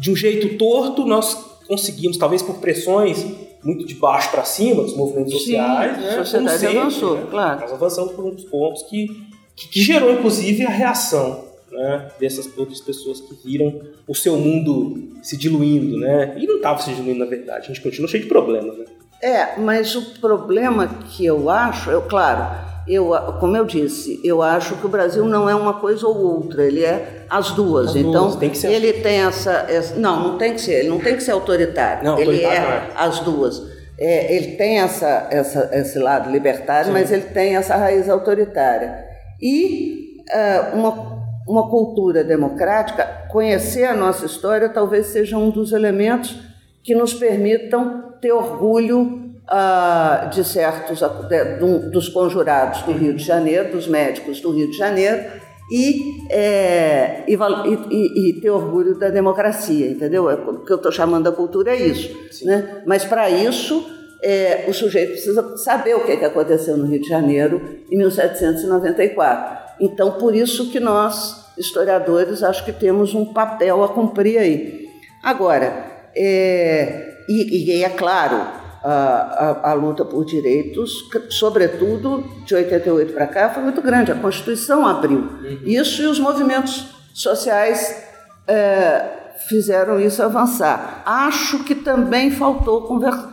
[0.00, 1.34] de um jeito torto, nós
[1.66, 3.24] conseguimos, talvez por pressões
[3.62, 6.10] muito de baixo para cima, dos movimentos Sim, sociais, né?
[6.10, 7.26] A sociedade sempre, avançou, né?
[7.30, 7.60] claro.
[7.60, 9.08] Nós avançamos por um dos pontos que,
[9.56, 15.12] que, que gerou, inclusive, a reação né, dessas outras pessoas que viram o seu mundo
[15.22, 16.34] se diluindo, né?
[16.38, 17.64] E não estava se diluindo, na verdade.
[17.64, 18.84] A gente continua cheio de problemas, né?
[19.20, 24.76] É, mas o problema que eu acho, eu, claro, eu, como eu disse, eu acho
[24.76, 27.90] que o Brasil não é uma coisa ou outra, ele é as duas.
[27.90, 28.72] As então, duas, tem que ser.
[28.72, 32.04] ele tem essa, essa, Não, não tem que ser, ele não tem que ser autoritário.
[32.04, 32.92] Não, ele autoritário é, é.
[32.96, 33.62] as duas.
[33.98, 36.92] É, ele tem essa, essa, esse lado libertário, Sim.
[36.92, 39.04] mas ele tem essa raiz autoritária.
[39.42, 41.17] E uh, uma,
[41.48, 46.36] uma cultura democrática, conhecer a nossa história talvez seja um dos elementos
[46.82, 53.72] que nos permitam ter orgulho Uh, de certos de, dos conjurados do Rio de Janeiro,
[53.72, 55.24] dos médicos do Rio de Janeiro,
[55.70, 60.28] e, é, e, e, e ter orgulho da democracia, entendeu?
[60.28, 62.44] É, o que eu estou chamando da cultura é isso.
[62.44, 62.82] Né?
[62.86, 63.86] Mas para isso,
[64.22, 69.67] é, o sujeito precisa saber o que, que aconteceu no Rio de Janeiro em 1794.
[69.80, 74.88] Então, por isso que nós, historiadores, acho que temos um papel a cumprir aí.
[75.22, 78.36] Agora, é, e, e é claro,
[78.82, 84.12] a, a, a, luta por direitos, sobretudo de 88 para cá, foi muito grande.
[84.12, 85.60] A Constituição abriu uhum.
[85.64, 88.04] isso e os movimentos sociais
[88.46, 89.04] é,
[89.48, 91.02] fizeram isso avançar.
[91.04, 92.88] Acho que também faltou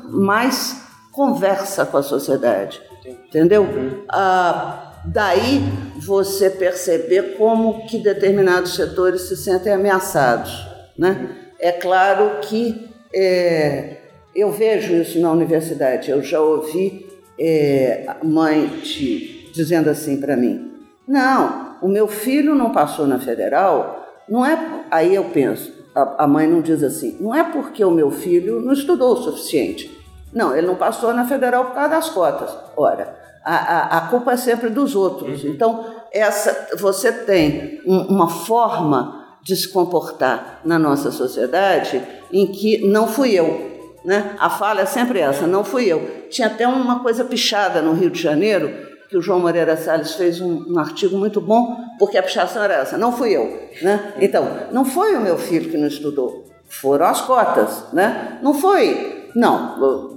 [0.10, 2.82] mais conversa com a sociedade,
[3.28, 3.64] entendeu?
[3.64, 4.04] Uhum.
[4.10, 5.62] Ah, daí
[5.98, 11.30] você perceber como que determinados setores se sentem ameaçados, né?
[11.60, 13.98] É claro que é,
[14.36, 16.12] eu vejo isso na universidade.
[16.12, 17.08] Eu já ouvi
[17.40, 20.72] é, mãe te, dizendo assim para mim:
[21.08, 24.04] não, o meu filho não passou na federal.
[24.28, 24.86] Não é.
[24.90, 28.60] Aí eu penso, a, a mãe não diz assim, não é porque o meu filho
[28.60, 29.96] não estudou o suficiente.
[30.34, 32.50] Não, ele não passou na federal por causa das cotas.
[32.76, 35.46] Ora, a, a, culpa é sempre dos outros.
[35.46, 42.02] Então, essa, você tem um, uma forma de se comportar na nossa sociedade
[42.34, 44.36] em que não fui eu, né?
[44.40, 46.26] A fala é sempre essa, não fui eu.
[46.30, 48.74] Tinha até uma coisa pichada no Rio de Janeiro,
[49.08, 52.74] que o João Moreira Salles fez um, um artigo muito bom, porque a pichação era
[52.74, 53.70] essa, não fui eu.
[53.84, 54.14] Né?
[54.20, 57.94] Então, não foi o meu filho que não estudou, foram as cotas.
[57.94, 58.40] Né?
[58.42, 60.15] Não foi, não.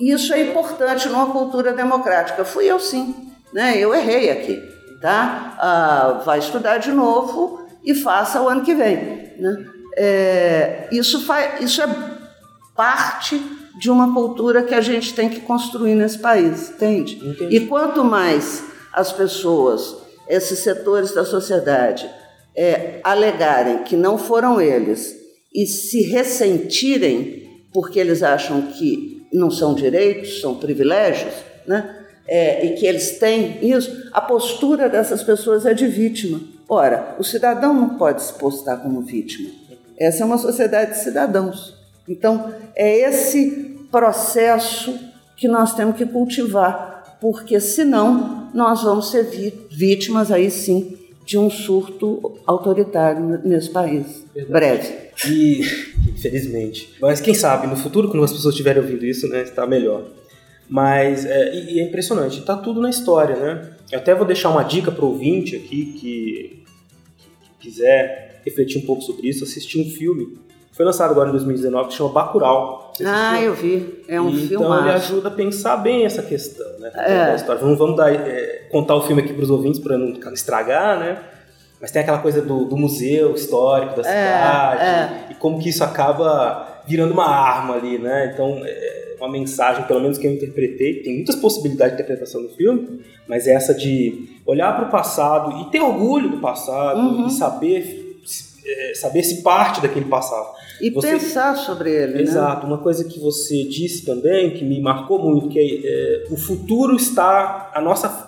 [0.00, 2.44] Isso é importante numa cultura democrática.
[2.44, 3.14] Fui eu sim,
[3.52, 3.78] né?
[3.78, 4.62] eu errei aqui.
[5.00, 5.56] Tá?
[5.58, 8.96] Ah, vai estudar de novo e faça o ano que vem.
[9.38, 9.66] Né?
[9.96, 11.88] É, isso, faz, isso é
[12.74, 13.40] parte
[13.78, 17.16] de uma cultura que a gente tem que construir nesse país, entende?
[17.16, 17.56] Entendi.
[17.56, 19.96] E quanto mais as pessoas,
[20.28, 22.08] esses setores da sociedade,
[22.56, 25.14] é, alegarem que não foram eles
[25.54, 31.32] e se ressentirem porque eles acham que não são direitos, são privilégios,
[31.66, 32.02] né?
[32.28, 36.40] É, e que eles têm isso, a postura dessas pessoas é de vítima.
[36.68, 39.48] Ora, o cidadão não pode se postar como vítima.
[39.96, 41.76] Essa é uma sociedade de cidadãos.
[42.08, 44.98] Então, é esse processo
[45.36, 49.24] que nós temos que cultivar, porque senão nós vamos ser
[49.70, 54.24] vítimas aí sim de um surto autoritário nesse país.
[54.32, 54.52] Verdade.
[54.52, 54.94] Breve.
[55.28, 55.60] E,
[56.14, 56.94] infelizmente.
[57.00, 60.04] Mas quem sabe, no futuro, quando as pessoas estiverem ouvindo isso, né, está melhor.
[60.68, 63.70] Mas é, e é impressionante, está tudo na história, né?
[63.90, 66.62] Eu até vou deixar uma dica para o ouvinte aqui que,
[67.18, 70.38] que quiser refletir um pouco sobre isso, assistir um filme
[70.76, 72.92] foi lançado agora em 2019 que chama Bacurau.
[73.02, 74.04] Ah, eu vi.
[74.06, 74.54] É um filme.
[74.56, 76.92] Então ele ajuda a pensar bem essa questão, né?
[76.94, 77.34] É.
[77.54, 81.18] Vamos, vamos dar, é, contar o filme aqui para os ouvintes para não estragar, né?
[81.80, 85.32] Mas tem aquela coisa do, do museu histórico da cidade é.
[85.32, 88.30] e como que isso acaba virando uma arma ali, né?
[88.32, 92.48] Então é uma mensagem, pelo menos que eu interpretei, tem muitas possibilidades de interpretação no
[92.50, 97.26] filme, mas essa de olhar para o passado e ter orgulho do passado Uhum.
[97.26, 98.04] e saber
[98.66, 100.48] é, saber se parte daquele passado.
[100.80, 102.22] E Você- pensar sobre ele, né?
[102.22, 102.66] Exato.
[102.66, 105.64] Uma coisa que você disse também, que me marcou muito, que é,
[106.28, 108.26] é, o futuro está à nossa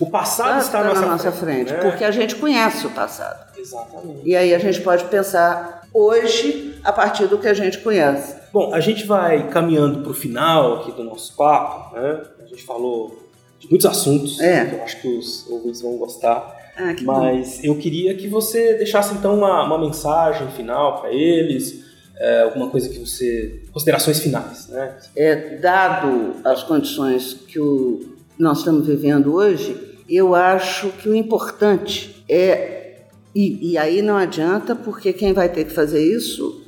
[0.00, 1.78] o passado Ah, está à nossa, na nossa frente, né?
[1.80, 3.46] porque a gente conhece o passado.
[3.56, 4.20] Exatamente.
[4.24, 8.34] E aí a gente pode pensar hoje a partir do que a gente conhece.
[8.52, 12.22] Bom, a gente vai caminhando para o final aqui do nosso papo, né?
[12.42, 13.16] A gente falou
[13.60, 14.64] de muitos assuntos, É.
[14.66, 16.54] que eu acho que os ouvintes vão gostar.
[16.76, 17.12] Ah, que bom.
[17.12, 21.84] Mas eu queria que você deixasse então uma, uma mensagem final para eles,
[22.16, 23.62] é, alguma coisa que você.
[23.72, 24.96] considerações finais, né?
[25.16, 29.76] É, dado as condições que o, nós estamos vivendo hoje,
[30.08, 32.82] eu acho que o importante é.
[33.34, 36.62] E, e aí não adianta, porque quem vai ter que fazer isso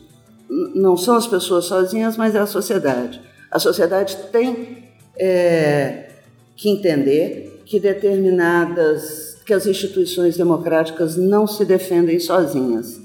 [0.49, 3.21] não são as pessoas sozinhas, mas é a sociedade.
[3.51, 4.85] A sociedade tem
[5.17, 6.09] é,
[6.57, 13.01] que entender que determinadas, que as instituições democráticas não se defendem sozinhas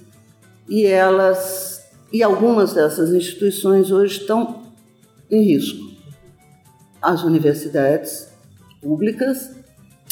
[0.68, 4.64] e elas e algumas dessas instituições hoje estão
[5.30, 5.92] em risco.
[7.02, 8.28] As universidades
[8.82, 9.52] públicas,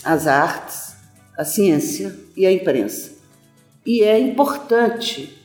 [0.04, 0.96] as artes,
[1.38, 3.12] a ciência e a imprensa.
[3.86, 5.36] E é importante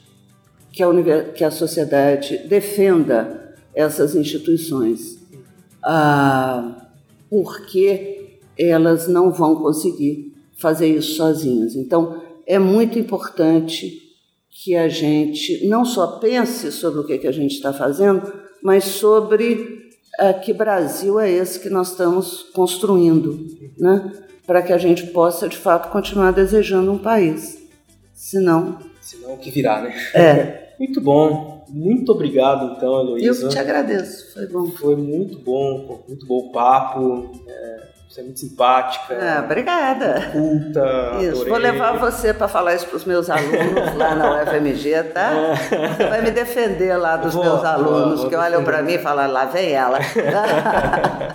[0.70, 5.18] que a, que a sociedade defenda essas instituições,
[5.82, 6.88] ah,
[7.28, 11.74] porque elas não vão conseguir fazer isso sozinhas.
[11.74, 14.02] Então, é muito importante
[14.50, 18.32] que a gente não só pense sobre o que, que a gente está fazendo,
[18.62, 23.46] mas sobre ah, que Brasil é esse que nós estamos construindo,
[23.78, 24.12] né?
[24.46, 27.58] para que a gente possa, de fato, continuar desejando um país.
[28.12, 28.78] Senão.
[29.00, 29.94] Senão o que virá, né?
[30.14, 30.64] É.
[30.78, 31.64] Muito bom.
[31.68, 33.46] Muito obrigado, então, Heloísa.
[33.46, 34.32] Eu te agradeço.
[34.34, 34.66] Foi bom.
[34.72, 37.32] Foi muito bom, muito bom papo.
[37.48, 39.18] É, você é muito simpática.
[39.20, 40.30] Ah, obrigada.
[40.30, 41.18] Culta.
[41.20, 41.44] Isso.
[41.46, 45.32] Vou levar você para falar isso para os meus alunos lá na UFMG, tá?
[45.96, 48.92] Você vai me defender lá dos vou, meus alunos vou, vou que olham para mim
[48.92, 49.98] e falam: lá vem ela.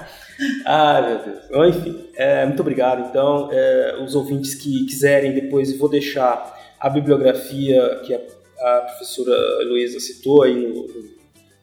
[0.65, 1.39] ah, meu Deus.
[1.51, 3.09] Bom, enfim, é, muito obrigado.
[3.09, 8.21] Então, é, os ouvintes que quiserem, depois vou deixar a bibliografia que a,
[8.61, 10.87] a professora Heloísa citou aí no,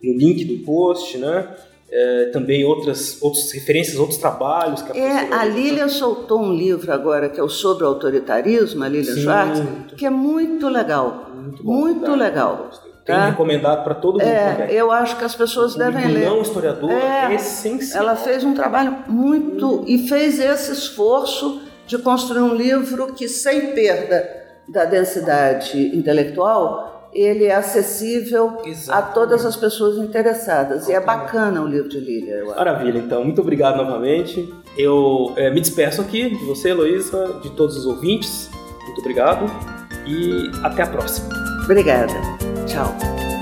[0.03, 1.57] no link do post, né?
[1.91, 6.93] É, também outras, outras referências, outros trabalhos que a É, a Lília soltou um livro
[6.93, 9.63] agora que é o Sobre o Autoritarismo, a Lília Sim, Schwartz,
[9.97, 11.31] que é muito legal.
[11.33, 12.71] Muito, bom, muito legal.
[13.05, 13.27] Tem tá?
[13.27, 14.23] recomendado para todo mundo.
[14.23, 14.75] É, também.
[14.75, 16.29] eu acho que as pessoas o devem ler.
[16.29, 18.03] Não historiador é, é essencial.
[18.03, 23.73] Ela fez um trabalho muito e fez esse esforço de construir um livro que sem
[23.75, 24.29] perda
[24.69, 28.91] da densidade intelectual ele é acessível Exatamente.
[28.91, 30.89] a todas as pessoas interessadas.
[30.89, 32.45] E é bacana o livro de Lília.
[32.45, 33.25] Maravilha, então.
[33.25, 34.53] Muito obrigado novamente.
[34.77, 38.51] Eu é, me despeço aqui de você, Heloísa, de todos os ouvintes.
[38.85, 39.47] Muito obrigado
[40.07, 41.29] e até a próxima.
[41.65, 42.15] Obrigada.
[42.67, 43.36] Tchau.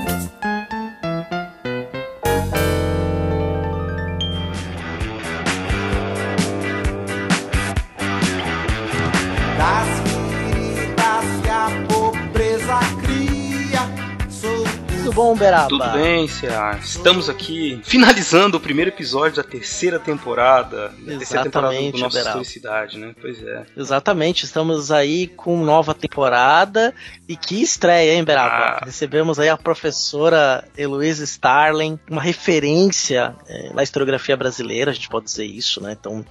[15.35, 15.67] Bom, Beraba?
[15.67, 16.79] Tudo bem, Cia.
[16.81, 20.93] Estamos aqui finalizando o primeiro episódio da terceira temporada.
[20.99, 23.13] Da terceira temporada do nosso Historicidade, né?
[23.19, 23.65] Pois é.
[23.75, 26.93] Exatamente, estamos aí com nova temporada
[27.27, 28.79] e que estreia, hein, Beraba?
[28.81, 28.85] Ah.
[28.85, 35.25] Recebemos aí a professora Heloísa Starling, uma referência é, na historiografia brasileira, a gente pode
[35.25, 35.95] dizer isso, né?
[35.99, 36.25] Então,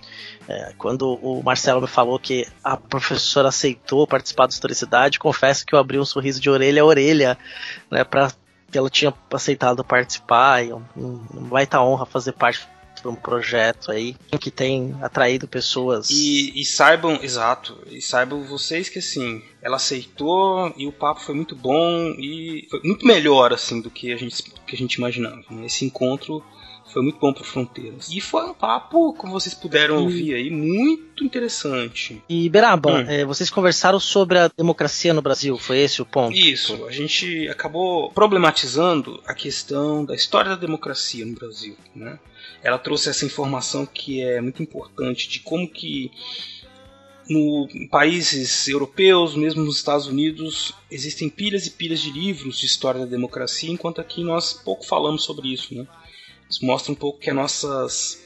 [0.49, 5.75] é, quando o Marcelo me falou que a professora aceitou participar da historicidade, confesso que
[5.75, 7.39] eu abri um sorriso de orelha a orelha,
[7.91, 8.31] né, para
[8.75, 12.67] que ela tinha aceitado participar e um, um baita honra fazer parte
[13.01, 16.11] de um projeto aí que tem atraído pessoas.
[16.11, 21.37] E, e, saibam, exato, e saibam vocês que assim, ela aceitou e o papo foi
[21.37, 25.45] muito bom e foi muito melhor assim do que a gente, que a gente imaginava.
[25.51, 25.67] Né?
[25.67, 26.43] Esse encontro
[26.95, 28.09] foi muito bom para Fronteiras.
[28.09, 32.23] E foi um papo, como vocês puderam ouvir aí, muito interessante.
[32.29, 33.05] E Beraba, hum.
[33.09, 36.37] é, vocês conversaram sobre a democracia no Brasil, foi esse o ponto?
[36.37, 42.21] Isso, a gente acabou problematizando a questão da história da democracia no Brasil, né?
[42.63, 46.13] Ela trouxe essa informação que é muito importante de como que
[47.29, 52.67] no em países europeus, mesmo nos Estados Unidos, existem pilhas e pilhas de livros de
[52.67, 55.87] história da democracia, enquanto aqui nós pouco falamos sobre isso, né?
[56.49, 58.23] Isso mostra um pouco que a nossas,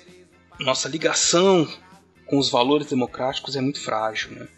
[0.60, 1.68] nossa ligação
[2.26, 4.32] com os valores democráticos é muito frágil.
[4.32, 4.48] Né?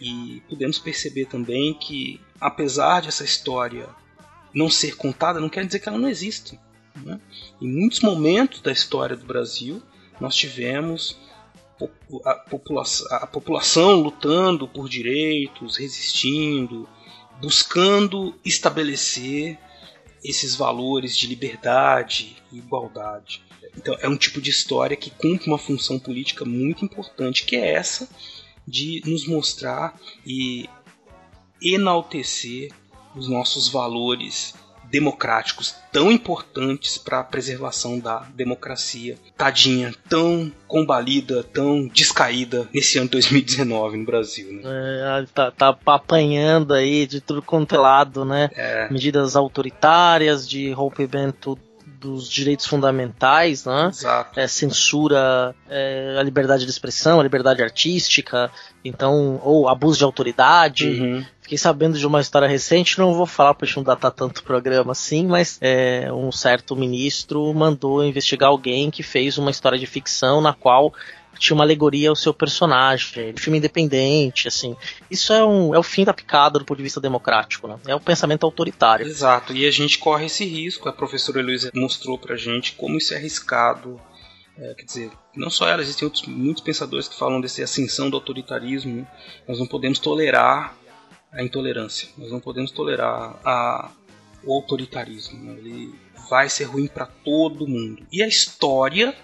[0.00, 3.88] E podemos perceber também que, apesar de essa história
[4.54, 6.58] não ser contada, não quer dizer que ela não existe.
[6.96, 7.20] Né?
[7.60, 9.82] Em muitos momentos da história do Brasil,
[10.20, 11.18] nós tivemos
[12.24, 12.44] a
[13.10, 16.88] a população lutando por direitos, resistindo,
[17.40, 19.58] buscando estabelecer
[20.22, 23.42] esses valores de liberdade e igualdade.
[23.76, 27.72] Então, é um tipo de história que cumpre uma função política muito importante, que é
[27.72, 28.08] essa
[28.66, 30.68] de nos mostrar e
[31.62, 32.72] enaltecer
[33.14, 34.54] os nossos valores
[34.90, 39.16] democráticos tão importantes para a preservação da democracia.
[39.36, 44.52] Tadinha, tão combalida, tão descaída nesse ano de 2019 no Brasil.
[44.52, 44.62] Né?
[44.64, 48.50] É, tá, tá apanhando aí de tudo quanto é lado, né?
[48.54, 48.88] É.
[48.90, 51.58] Medidas autoritárias de rompimento
[52.00, 53.90] dos direitos fundamentais, né?
[54.34, 58.50] É, censura é, a liberdade de expressão, a liberdade artística,
[58.82, 60.88] então, ou abuso de autoridade.
[60.88, 61.24] Uhum.
[61.50, 65.26] Fiquei sabendo de uma história recente, não vou falar para não datar tanto programa assim,
[65.26, 70.54] mas é, um certo ministro mandou investigar alguém que fez uma história de ficção na
[70.54, 70.94] qual
[71.40, 74.76] tinha uma alegoria ao seu personagem, filme independente, assim.
[75.10, 77.80] Isso é, um, é o fim da picada do ponto de vista democrático, né?
[77.84, 79.04] É o pensamento autoritário.
[79.04, 83.12] Exato, e a gente corre esse risco, a professora Heloísa mostrou pra gente como isso
[83.12, 84.00] é arriscado.
[84.56, 88.16] É, quer dizer, não só ela, existem outros, muitos pensadores que falam dessa ascensão do
[88.16, 88.94] autoritarismo.
[88.96, 89.06] Né?
[89.48, 90.76] Nós não podemos tolerar
[91.32, 93.90] a intolerância, nós não podemos tolerar a,
[94.44, 95.38] o autoritarismo.
[95.42, 95.54] Né?
[95.58, 95.94] Ele
[96.28, 98.06] vai ser ruim para todo mundo.
[98.12, 99.14] E a história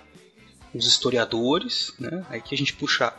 [0.76, 2.24] os historiadores, né?
[2.28, 3.12] Aí que a gente puxa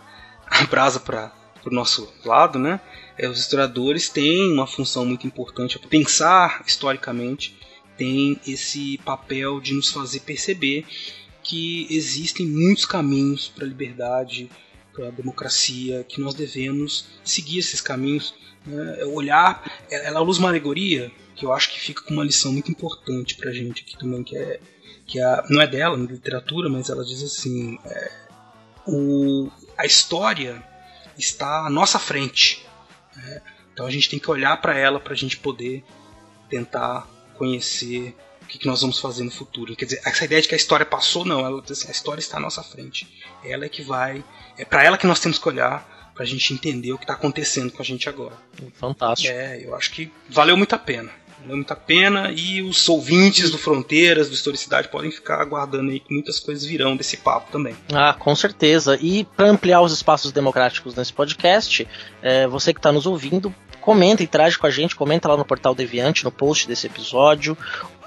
[0.46, 1.32] a brasa para
[1.66, 2.80] o nosso lado, né?
[3.18, 5.80] É, os historiadores têm uma função muito importante.
[5.80, 7.58] Pensar historicamente
[7.98, 10.86] tem esse papel de nos fazer perceber
[11.44, 14.50] que existem muitos caminhos para a liberdade,
[14.98, 18.34] para a democracia, que nós devemos seguir esses caminhos.
[18.66, 19.06] Né?
[19.06, 23.36] Olhar, ela usa uma alegoria que eu acho que fica com uma lição muito importante
[23.36, 24.60] para a gente aqui também, que é
[25.06, 28.12] que a, não é dela, na literatura, mas ela diz assim: é,
[28.88, 30.62] o, a história
[31.16, 32.66] está à nossa frente.
[33.16, 33.42] Né?
[33.72, 35.84] Então a gente tem que olhar para ela para a gente poder
[36.50, 38.16] tentar conhecer
[38.48, 39.76] o que, que, nós vamos fazer no futuro.
[39.76, 42.38] Quer dizer, essa ideia de que a história passou, não, ela assim, a história está
[42.38, 43.06] à nossa frente.
[43.44, 44.24] Ela é que vai,
[44.58, 47.14] é para ela que nós temos que olhar para a gente entender o que está
[47.14, 48.36] acontecendo com a gente agora.
[48.74, 49.32] Fantástico.
[49.32, 51.12] É, eu acho que valeu muito a pena.
[51.42, 56.00] Valeu muito a pena e os ouvintes do Fronteiras, do Historicidade, podem ficar aguardando aí
[56.00, 57.76] que muitas coisas virão desse papo também.
[57.94, 58.98] Ah, com certeza.
[59.02, 61.86] E para ampliar os espaços democráticos nesse podcast,
[62.22, 65.74] é, você que está nos ouvindo, comenta, interage com a gente, comenta lá no portal
[65.74, 67.58] Deviante, no post desse episódio,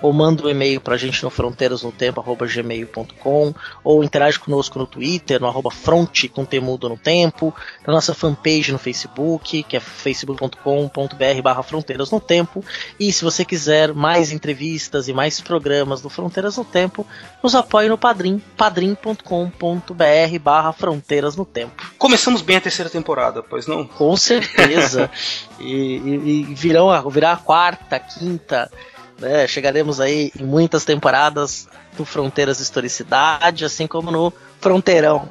[0.03, 5.71] ou manda um e-mail pra gente no fronteirasnotempo.gmail.com, ou interage conosco no Twitter, no arroba
[5.71, 7.55] fronte com temudo no tempo,
[7.87, 12.65] na nossa fanpage no Facebook, que é facebook.com.br barra fronteiras no tempo,
[12.99, 17.07] e se você quiser mais entrevistas e mais programas do Fronteiras no Tempo,
[17.43, 21.73] nos apoie no Padrim, padrim.com.br barra fronteiras no tempo.
[21.99, 23.87] Começamos bem a terceira temporada, pois não?
[23.87, 25.11] Com certeza.
[25.59, 28.71] e, e, e virão, virá a quarta, quinta,
[29.21, 29.47] né?
[29.47, 35.29] Chegaremos aí em muitas temporadas do Fronteiras Historicidade, assim como no Fronteirão.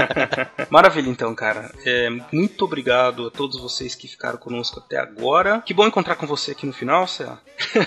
[0.70, 1.70] Maravilha, então, cara.
[1.84, 5.62] É, muito obrigado a todos vocês que ficaram conosco até agora.
[5.64, 7.26] Que bom encontrar com você aqui no final, Cé.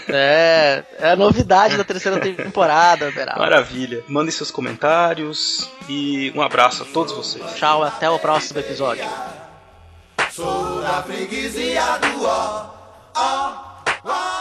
[0.09, 3.41] é, é a novidade da terceira temporada, Beraldo.
[3.41, 4.03] Maravilha.
[4.07, 7.45] Mandem seus comentários e um abraço a todos vocês.
[7.55, 9.05] Tchau, até o próximo episódio.
[10.31, 12.69] Sou da freguesia do ó,
[13.15, 14.36] ó.